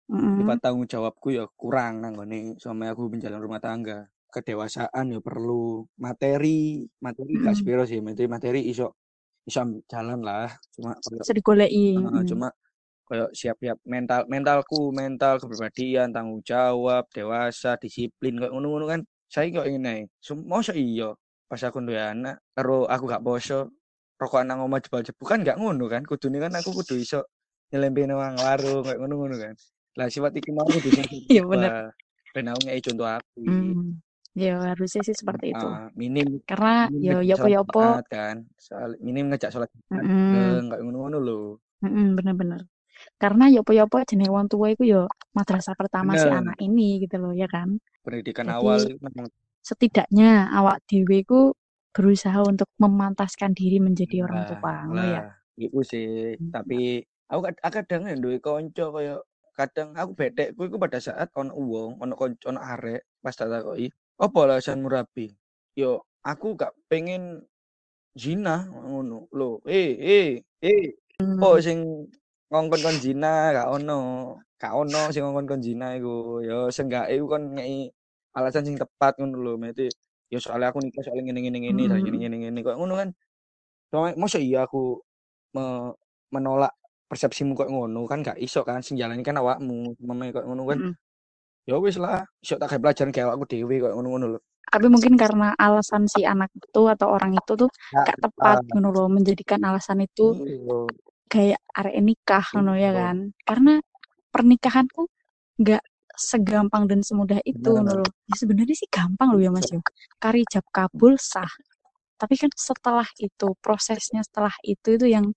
[0.10, 0.38] Mm-mm.
[0.38, 3.98] sifat tanggung jawabku ya kurang nang ngene sama aku menjalin rumah tangga.
[4.34, 7.60] Kedewasaan ya perlu, materi, materi gak Mm-mm.
[7.60, 8.86] sepiro sih, materi materi iso
[9.56, 10.52] ambil jalan lah.
[10.76, 11.96] Cuma Bisa digoleki.
[11.96, 12.28] eh, Mm.
[12.28, 12.48] cuma
[13.08, 19.02] koyo siap-siap mental mentalku, mental kepribadian, tanggung jawab, dewasa, disiplin koyo ngono-ngono kan.
[19.32, 20.02] Saya kok ingin ae.
[20.20, 21.16] Sem- Mosok iya
[21.48, 23.72] pas aku duwe anak karo aku gak poso
[24.20, 26.04] rokok nang omah jebal-jebul kan gak ngono kan.
[26.04, 27.24] Kudune kan aku kudu iso
[27.72, 29.54] nyelempe nang warung koyo ngono-ngono kan.
[29.96, 30.92] Lah sifat iki mau kudu
[31.32, 31.96] Iya bener.
[32.36, 33.72] Ben aku contoh aku iki.
[34.44, 35.66] Ya harusnya sih seperti itu.
[35.66, 38.36] Uh, minim karena minim ya ya ya apa Jumat kan.
[38.66, 40.18] Soal minim ngejak sholat Mm-mm.
[40.34, 41.40] bareng kayak ngono-ngono lho.
[41.84, 42.62] Mm-mm, bener-bener
[43.22, 45.02] karena ya ya apa jenis wong tua itu ya
[45.38, 46.40] madrasah pertama si Bener.
[46.42, 47.70] anak ini gitu loh ya kan
[48.06, 49.28] Pendidikan Jadi, awal memang
[49.70, 51.42] setidaknya awak dewe ku
[51.96, 55.24] berusaha untuk memantaskan diri menjadi orang lah, tua ngono ya
[55.58, 56.52] iku sih Hmm.
[56.54, 59.16] tapi aku kad- aku kadang ya duwe kanca kaya
[59.58, 63.88] kadang aku bedekku iku pada saat ono wong ono kanca ono arek pas tak takoki
[64.26, 65.26] apa alasanmu rapi?
[65.78, 67.46] Yo aku gak pengen
[68.24, 69.30] zina ngono.
[69.38, 70.28] Lho eh eh
[70.64, 70.82] eh.
[71.20, 71.38] Hmm.
[71.40, 71.80] kok sing
[72.52, 73.94] ngongkon kon zina gak ono
[74.62, 76.42] gak ono sing ngongkon kon zina iku.
[76.48, 77.90] Yo seenggake iku kon ngei
[78.38, 79.54] alasan sing tepat ngono lho.
[79.62, 79.86] Mesti
[80.34, 82.22] ya soalnya aku nikah soalnya ngene ngene ngene soalnya ngene Hmm.
[82.22, 82.60] ngene ngene.
[82.68, 83.10] Kok ngono kan?
[83.92, 84.80] Soalnya masa iya aku
[85.56, 85.96] me-
[86.36, 86.74] menolak
[87.10, 88.00] persepsimu kok ngono?
[88.12, 89.96] Kan gak iso kan sing jalani kan awakmu.
[90.10, 90.80] Mame kok ngono kan?
[90.80, 90.98] Mm-mm.
[91.68, 94.40] Ya wis lah iso tak kayak pelajaran kayak awakku dhewe kok ngono-ngono lho.
[94.68, 98.90] Tapi mungkin karena alasan si anak itu atau orang itu tuh gak tepat ah, ngono
[98.92, 100.80] loh menjadikan alasan itu iya.
[101.32, 102.92] kayak arek nikah ngono ya Iya.
[102.96, 103.18] kan.
[103.48, 103.74] Karena
[104.28, 105.08] pernikahan tuh
[105.60, 105.84] nggak
[106.18, 109.80] segampang dan semudah itu ngono loh ya, sebenarnya sih gampang loh ya mas yo
[110.20, 111.48] kari jab kabul sah.
[112.20, 115.32] Tapi kan setelah itu prosesnya setelah itu itu yang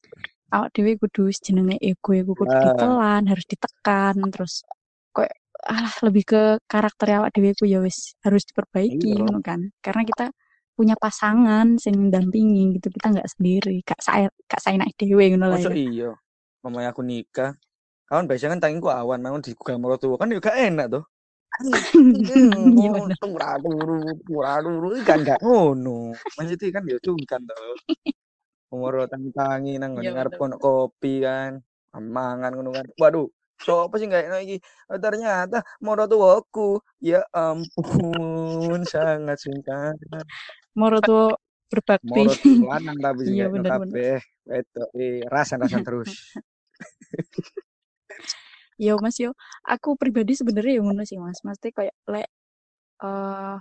[0.51, 2.63] awak dewe kudu jenenge ego ego kudu Ah.
[2.75, 4.67] ditelan harus ditekan terus
[5.15, 5.31] kok
[5.67, 9.25] ah lebih ke karakter awak dewe ku ya wis harus diperbaiki Iya.
[9.25, 9.61] ngono kan.
[9.85, 10.33] Karena kita
[10.79, 15.53] punya pasangan sing dampingi gitu kita nggak sendiri kak saya kak saya naik dewe ngono
[15.53, 15.73] lah ya.
[15.77, 16.11] iya.
[16.65, 17.53] Mamanya aku nikah.
[18.09, 21.05] Kawan biasanya kan tangingku awan memang digugah mertua kan juga enak tuh
[22.81, 22.91] Iya
[24.27, 26.15] turaduru kan gak ngono.
[26.39, 27.75] Maksudnya kan ya sungkan tuh
[28.71, 31.59] umur tangi-tangi nang Iya, ngarep kono kopi kan
[31.95, 32.87] mangan ngono kan.
[32.97, 33.27] Waduh
[33.61, 34.57] siapa sih nggak enak iki
[34.91, 39.95] Oh, ternyata mertuaku ya ampun sangat sungkan
[40.75, 41.39] Moro tuh
[41.71, 42.09] berbakti.
[42.11, 42.35] Moro
[42.67, 46.11] lanang tapi sih Iya, bener, kabeh wedok eh rasan-rasan terus
[48.81, 49.37] Yo Mas yo,
[49.69, 51.45] aku pribadi sebenarnya yang ngono sih Mas.
[51.45, 52.33] Mesti kayak lek
[53.05, 53.57] eh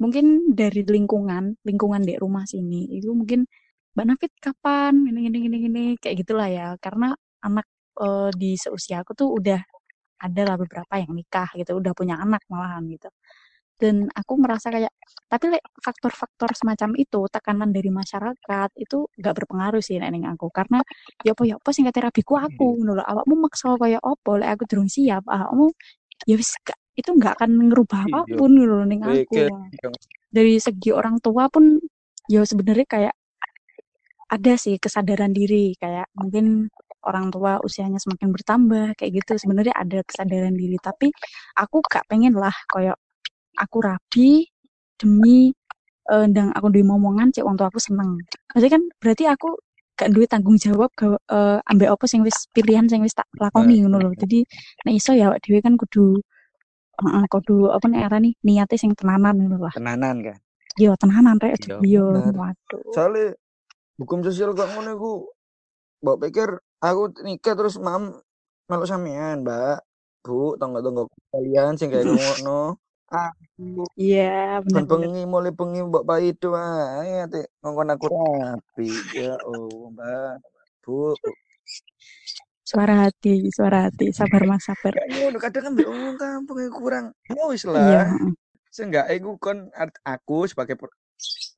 [0.00, 3.44] mungkin dari lingkungan, lingkungan di rumah sini itu mungkin
[3.92, 6.66] Mbak Nafit kapan gini gini gini gini kayak gitulah ya.
[6.80, 7.12] Karena
[7.44, 7.68] anak
[8.04, 9.60] eh, di seusia aku tuh udah
[10.24, 13.08] ada lah beberapa yang nikah gitu, udah punya anak malahan gitu.
[13.76, 14.88] Dan aku merasa kayak
[15.28, 15.52] tapi
[15.84, 20.48] faktor-faktor semacam itu tekanan dari masyarakat itu gak berpengaruh sih nek ning aku.
[20.48, 20.80] Karena
[21.20, 23.04] ya apa ya apa rabiku aku ngono lho.
[23.04, 24.30] Awakmu maksa kaya apa?
[24.40, 25.68] Lek aku durung siap awakmu
[26.24, 26.56] ya wis
[26.96, 28.16] itu nggak akan ngerubah Iya.
[28.24, 29.34] apa pun lho ning aku.
[30.32, 31.76] Dari segi orang tua pun
[32.32, 33.14] ya sebenarnya kayak
[34.26, 36.72] ada sih kesadaran diri kayak mungkin
[37.06, 39.32] orang tua usianya semakin bertambah kayak gitu.
[39.38, 41.08] Sebenarnya ada kesadaran diri tapi
[41.56, 42.98] aku gak pengen lah kayak
[43.56, 44.44] aku rabi
[45.00, 45.54] demi
[46.12, 48.18] eh, ndang aku duwe momongan cek wong tua aku seneng.
[48.52, 49.48] Maksudnya kan berarti aku
[49.96, 53.80] gak duwe tanggung jawab gawe eh, ambek apa sing wis pilihan sing wis tak lakoni
[53.80, 54.10] ngono lho.
[54.12, 54.44] jadi
[54.84, 56.20] nek iso ya awak dhewe kan kudu
[57.00, 59.74] heeh kudu apa nek arani niate sing tenanan ngono lah.
[59.76, 60.38] Tenanan kan?
[60.76, 62.34] Yo tenanan rek Iya, yo bener.
[62.36, 62.92] waduh.
[62.92, 63.32] Soalnya
[63.96, 65.12] hukum sosial kok ngono iku
[66.04, 66.48] mbok pikir
[66.82, 68.20] aku nikah terus mam
[68.68, 69.82] melok sampean mbak.
[70.26, 72.76] Bu tonggo-tonggo kalian sing kayak ngono.
[73.06, 78.90] Aku iya ben bener-bener bengi mulai bengi mbok paido ae ate ngongkon aku rapi.
[79.14, 80.42] Ya oh mbak.
[80.82, 81.14] Bu.
[82.66, 84.10] Suara hati suara hati.
[84.10, 84.90] Sabar mas sabar.
[85.06, 87.14] Ngono kadang kan wong kampung iku kurang.
[87.30, 88.32] Ya wis iya lah heeh.
[88.74, 90.74] seenggak iku kon art- aku sebagai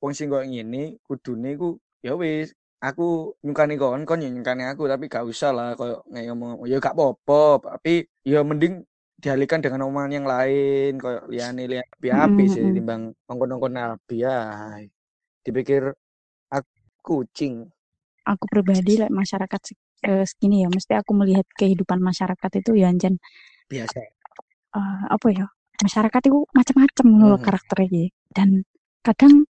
[0.04, 2.52] wong sing koyo ngene kudune iku ya wis
[2.86, 6.76] aku nyukani kon kon ya nyukani aku tapi gak usah lah koyo nge- ngomong ya
[6.86, 7.34] gak apa-apa.
[7.78, 7.90] Tapi
[8.32, 8.74] ya mending
[9.22, 12.76] dialihkan dengan omongan yang lain koyo liyane liyane api-api Mm, sih mm, mm.
[12.76, 14.36] timbang ngongkon-ngongkon nabi ya
[15.44, 15.82] dipikir
[16.52, 16.70] aku
[17.06, 17.54] kucing.
[18.32, 19.60] Aku pribadi like masyarakat
[20.04, 23.16] eh, segini ya mesti aku melihat kehidupan masyarakat itu ya anjen.
[23.70, 24.00] Biasa.
[24.78, 25.46] Eh, apa ya
[25.84, 28.04] masyarakat itu macam-macam loh karakternya
[28.36, 28.48] dan
[29.06, 29.46] kadang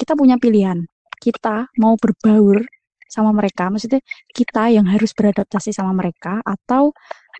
[0.00, 0.86] kita punya pilihan
[1.20, 2.64] kita mau berbaur
[3.06, 4.02] sama mereka maksudnya
[4.34, 6.90] kita yang harus beradaptasi sama mereka atau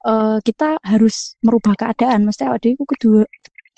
[0.06, 2.24] eh, kita harus merubah keadaan.
[2.24, 3.26] Mesti awak dhewe kudu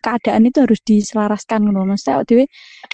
[0.05, 1.97] keadaan itu harus diselaraskan ngono.
[1.97, 2.45] Mesti awak dhewe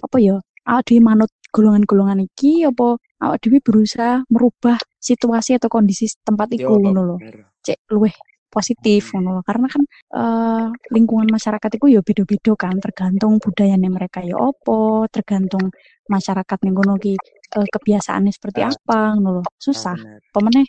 [0.01, 0.37] apa ya
[0.71, 6.67] awak dhewe manut golongan-golongan iki apa awak dhewe berusaha merubah situasi atau kondisi tempat yo
[6.67, 7.17] iku ngono lho.
[7.65, 8.13] cek luweh
[8.55, 9.43] positif ngono lho.
[9.43, 9.83] karena kan
[10.21, 12.75] eh, lingkungan masyarakat itu ya beda-beda kan.
[12.79, 15.75] Tergantung budayanya mereka ya opo tergantung
[16.07, 17.19] masyarakat ning kono ki
[17.59, 18.71] eh, kebiasaannya seperti Ah.
[18.71, 19.43] apa ngono lho.
[19.43, 19.97] Ah, susah
[20.31, 20.67] pemeneh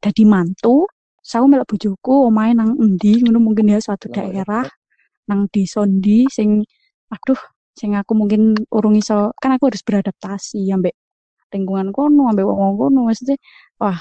[0.00, 0.88] dadi mantu
[1.20, 4.64] saya melok bojoku omahe nang endi ngono mungkin ya suatu Lah, ya, daerah
[5.28, 6.64] nang desa ndi sing
[7.12, 7.40] aduh
[7.76, 10.96] sing aku mungkin urung iso kan aku harus beradaptasi ambek
[11.52, 13.36] lingkungan kono ambek wong kono maksudnya
[13.76, 13.98] wah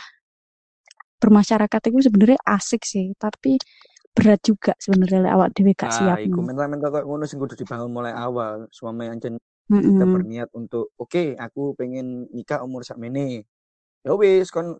[1.21, 3.57] bermasyarakat itu sebenarnya asik sih tapi
[4.17, 7.91] berat juga sebenarnya awak dhewe gak siap Nah, iku mental-mental kok ngono sing kudu dibangun
[7.93, 8.65] mulai awal.
[8.73, 9.37] Suami ancen
[9.69, 13.45] mm kita berniat untuk oke aku pengen nikah umur sakmene.
[14.05, 14.77] Ya wis kon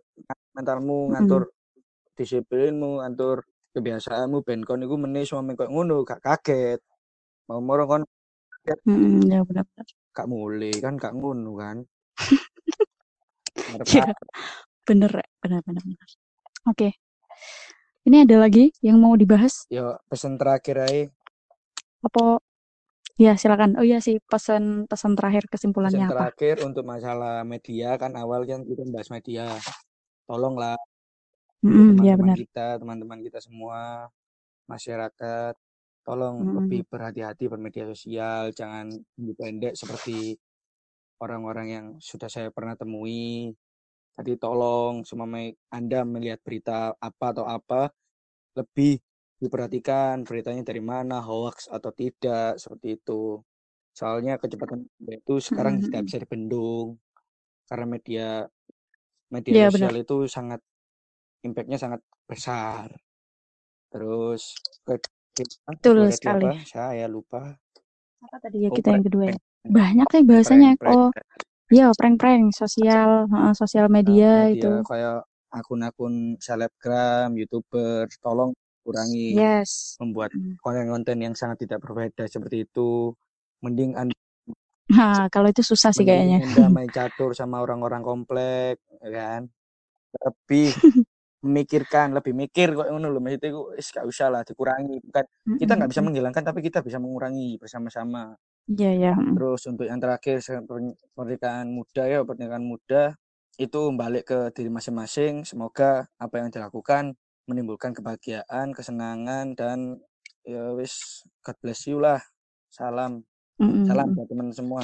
[0.56, 1.50] mentalmu ngatur
[2.18, 6.80] disiplinmu, ngatur kebiasaanmu ben kon iku meneh suami kok ngono gak kaget.
[7.50, 8.02] Mau moro kon
[8.84, 9.86] Mm, ya benar-benar.
[10.12, 11.76] gak mulai kan gak ngono kan.
[13.88, 14.12] Iya,
[14.88, 15.84] bener, benar, benar,
[16.66, 16.98] Oke,
[18.08, 19.68] ini ada lagi yang mau dibahas?
[19.70, 21.12] Yo pesan terakhir aja.
[22.06, 22.38] Apa?
[23.18, 23.70] Ya silakan.
[23.80, 26.24] Oh iya sih pesan pesan terakhir kesimpulannya Pesan apa?
[26.26, 29.46] terakhir untuk masalah media kan awal kan kita bahas media.
[30.28, 30.76] Tolonglah
[31.62, 32.38] Mm, ya teman-teman benar.
[32.38, 34.06] kita, teman-teman kita semua,
[34.70, 35.54] masyarakat,
[36.06, 38.86] tolong Mm, lebih berhati-hati bermedia sosial, jangan
[39.20, 40.36] independent seperti
[41.24, 43.54] orang-orang yang sudah saya pernah temui.
[44.18, 45.28] Jadi tolong semua
[45.78, 47.80] Anda melihat berita apa atau apa,
[48.58, 48.98] lebih
[49.42, 53.40] diperhatikan beritanya dari mana, hoax atau tidak, seperti itu.
[53.98, 56.98] Soalnya kecepatan itu sekarang Mm, tidak mm, bisa dibendung
[57.68, 58.28] karena media
[59.34, 59.94] media Iya sosial benar.
[60.02, 60.60] itu sangat
[61.46, 62.00] impactnya sangat
[62.30, 62.88] besar.
[63.92, 64.42] Terus
[64.86, 64.94] ke
[65.68, 66.48] Betul sekali.
[66.48, 66.52] apa?
[66.72, 67.42] Saya lupa.
[68.24, 69.38] Apa tadi ya Oh, kita yang kedua ya?
[69.76, 70.70] Banyak sih bahasanya.
[70.78, 70.98] prank, prank.
[70.98, 71.08] Oh,
[71.74, 74.66] iya prank-prank sosial, heeh, sosial media media itu.
[74.88, 78.50] kayak akun-akun selebgram, youtuber, tolong
[78.84, 79.98] kurangi Yes.
[80.00, 80.58] membuat Mm.
[80.64, 83.12] konten-konten yang sangat tidak berbeda seperti itu.
[83.64, 84.14] Mending Anda,
[84.96, 86.38] Nah, kalau itu susah sih kayaknya.
[86.38, 89.42] mending Anda main catur sama orang-orang komplek, ya kan?
[90.24, 90.66] Lebih
[91.46, 93.20] memikirkan, lebih mikir kok ngono lho.
[93.22, 93.60] Maksudnya itu
[93.96, 94.96] gak usah lah dikurangi.
[95.06, 95.24] Bukan
[95.60, 98.34] kita nggak bisa menghilangkan tapi kita bisa mengurangi bersama-sama.
[98.68, 99.12] Iya ya.
[99.34, 100.36] Terus untuk yang terakhir
[101.16, 103.02] pernikahan muda ya, pernikahan muda
[103.58, 105.42] itu balik ke diri masing-masing.
[105.48, 107.16] Semoga apa yang dilakukan
[107.48, 109.96] menimbulkan kebahagiaan, kesenangan dan
[110.44, 112.20] ya wis God bless you lah.
[112.68, 113.24] Salam,
[113.58, 114.82] Mm, mm, salam buat teman semua.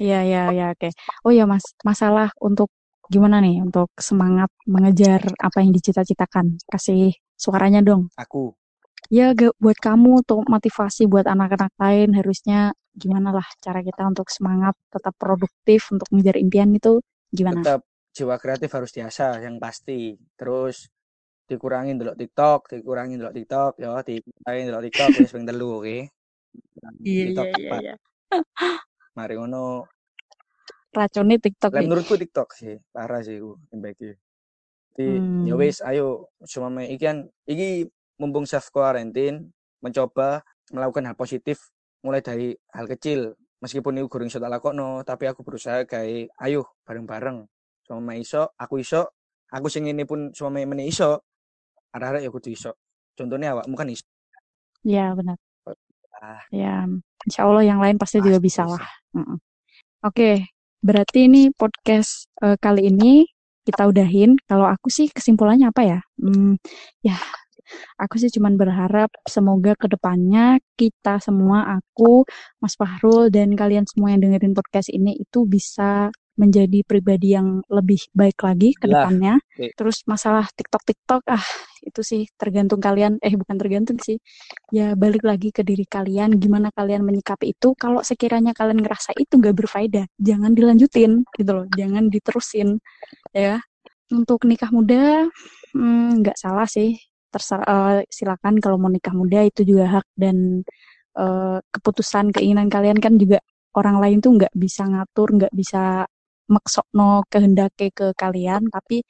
[0.00, 0.88] Iya ya ya oke.
[1.26, 2.68] Oh ya Mas, masalah untuk
[3.12, 6.56] gimana nih untuk semangat mengejar apa yang dicita-citakan?
[6.72, 8.08] Kasih suaranya dong.
[8.16, 8.56] Aku
[9.12, 14.72] Ya buat kamu untuk motivasi buat anak-anak lain harusnya gimana lah cara kita untuk semangat
[14.88, 17.60] tetap produktif untuk mengejar impian itu gimana?
[17.60, 17.80] tetap
[18.16, 20.16] jiwa kreatif harus diasah yang pasti.
[20.38, 20.88] Terus
[21.48, 25.96] dikurangin dulu TikTok, dikurangin dulu TikTok, ya, dikurangin dulu TikTok wis ping telu, oke.
[27.04, 27.76] TikTok apa?
[27.82, 27.94] iya.
[29.16, 29.64] Mari ngono.
[30.96, 31.88] Racunnya TikTok Lah nih.
[31.88, 34.16] menurutku TikTok sih, parah sih ku imbake.
[34.92, 35.60] Jadi ya Hmm.
[35.60, 37.16] wis ayo semua iki kan
[37.48, 37.88] iki
[38.22, 39.50] mumpung self quarantine
[39.82, 41.58] mencoba melakukan hal positif
[42.06, 47.42] mulai dari hal kecil meskipun itu goreng tak lakokno tapi aku berusaha gawe ayo bareng-bareng
[47.86, 49.10] sama iso aku iso
[49.50, 51.22] aku sing ini pun sama meneh iso
[51.94, 52.70] arek-arek ya kudu iso
[53.18, 54.06] contohnya awakmu kan iso
[54.82, 55.38] Ya benar.
[56.22, 56.84] ah Ya,
[57.26, 58.82] insya Allah yang lain pasti juga pasti bisa bisa lah.
[59.16, 59.38] Mm-mm.
[60.04, 60.50] Oke,
[60.82, 63.26] berarti ini podcast eh, kali ini
[63.62, 64.34] kita udahin.
[64.50, 65.98] Kalau aku sih kesimpulannya apa ya?
[66.18, 66.58] Hmm,
[67.06, 67.16] ya,
[67.98, 72.26] aku sih cuman berharap semoga ke depannya kita semua, aku,
[72.62, 78.00] Mas Fahrul, dan kalian semua yang dengerin podcast ini itu bisa menjadi pribadi yang lebih
[78.16, 79.34] baik lagi ke lah depannya.
[79.36, 79.76] oke.
[79.76, 81.44] Terus masalah TikTok-TikTok, ah
[81.84, 84.16] itu sih tergantung kalian, eh bukan tergantung sih,
[84.72, 87.76] ya balik lagi ke diri kalian, gimana kalian menyikapi itu.
[87.76, 92.80] Kalau sekiranya kalian ngerasa itu nggak berfaedah, jangan dilanjutin gitu loh, jangan diterusin
[93.36, 93.60] ya.
[94.12, 95.24] Untuk nikah muda
[95.76, 96.96] hmm, nggak salah sih,
[97.32, 100.62] terserah eh, silakan kalau mau nikah muda itu juga hak dan
[101.18, 103.38] eh, keputusan keinginan kalian kan juga
[103.78, 106.04] orang lain tuh nggak bisa ngatur, nggak bisa
[106.52, 109.00] maksokno kehendake ke kalian, tapi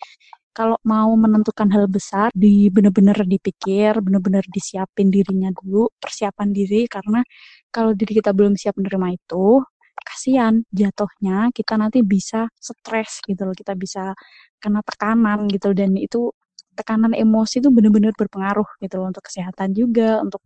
[0.53, 6.85] kalau mau menentukan hal besar di bener-bener dipikir, bener-bener disiapin dirinya dulu, persiapan diri.
[6.93, 7.25] Karena
[7.73, 9.65] kalau diri kita belum siap menerima itu,
[9.97, 14.13] kasihan jatuhnya kita nanti bisa stres gitu loh, kita bisa
[14.61, 15.73] kena tekanan gitu.
[15.73, 16.29] Dan itu
[16.73, 20.41] tekanan emosi itu bener-bener berpengaruh gitu loh untuk kesehatan juga, untuk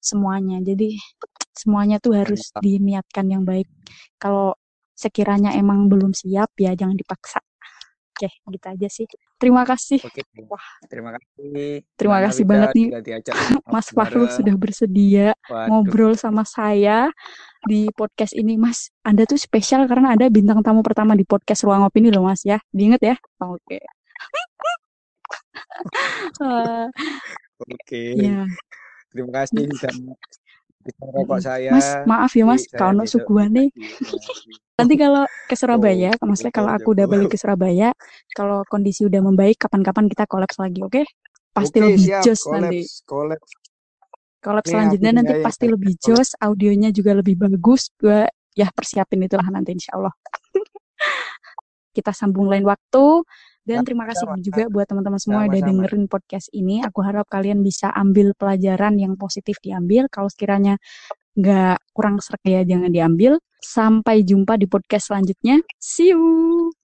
[0.00, 0.60] semuanya.
[0.60, 0.96] Jadi
[1.54, 3.68] semuanya tuh harus diniatkan yang baik.
[4.20, 4.56] Kalau
[4.96, 7.40] sekiranya emang belum siap ya jangan dipaksa.
[8.20, 9.08] Oke, gitu aja sih.
[9.40, 9.96] Terima kasih.
[10.04, 10.20] oke
[10.52, 12.88] Wah, terima kasih terima Nana kasih banget nih
[13.64, 17.08] Mas Fahrul bareng sudah bersedia waduh ngobrol sama saya
[17.64, 18.60] di podcast ini.
[18.60, 22.44] Mas, Anda tuh spesial karena ada bintang tamu pertama di podcast Ruang Opini loh Mas
[22.44, 22.60] ya.
[22.68, 23.16] Diinget ya?
[23.40, 23.80] Oke.
[26.40, 26.86] Eh,
[27.60, 28.44] oke ya,
[29.12, 29.92] terima kasih sudah
[30.80, 31.72] bisa rokok saya.
[31.76, 33.68] Mas, maaf ya Mas, Saya kalau suguhane.
[33.72, 37.92] dikasih- Nanti kalau ke Surabaya, Oh, maksudnya kalau aku udah balik ke Surabaya,
[38.32, 41.04] kalau kondisi udah membaik, kapan-kapan kita kolaps lagi, oke?
[41.52, 42.24] Pasti Oke, lebih siap.
[42.24, 42.80] jos nanti.
[43.04, 43.50] Kolaps, kolaps.
[44.40, 47.92] Nih, selanjutnya nanti punya pasti yang lebih jos, audionya juga lebih bagus.
[48.00, 48.24] Gue
[48.56, 50.14] ya persiapin itulah nanti insya Allah.
[51.90, 53.26] kita sambung lain waktu.
[53.70, 54.42] Dan terima kasih Sama-sama.
[54.42, 55.70] juga buat teman-teman semua yang udah Sama-sama.
[55.70, 56.76] dengerin podcast ini.
[56.82, 60.10] Aku harap kalian bisa ambil pelajaran yang positif diambil.
[60.10, 60.74] Kalau sekiranya
[61.38, 63.38] nggak kurang serak ya jangan diambil.
[63.60, 65.62] Sampai jumpa di podcast selanjutnya.
[65.78, 66.79] See you.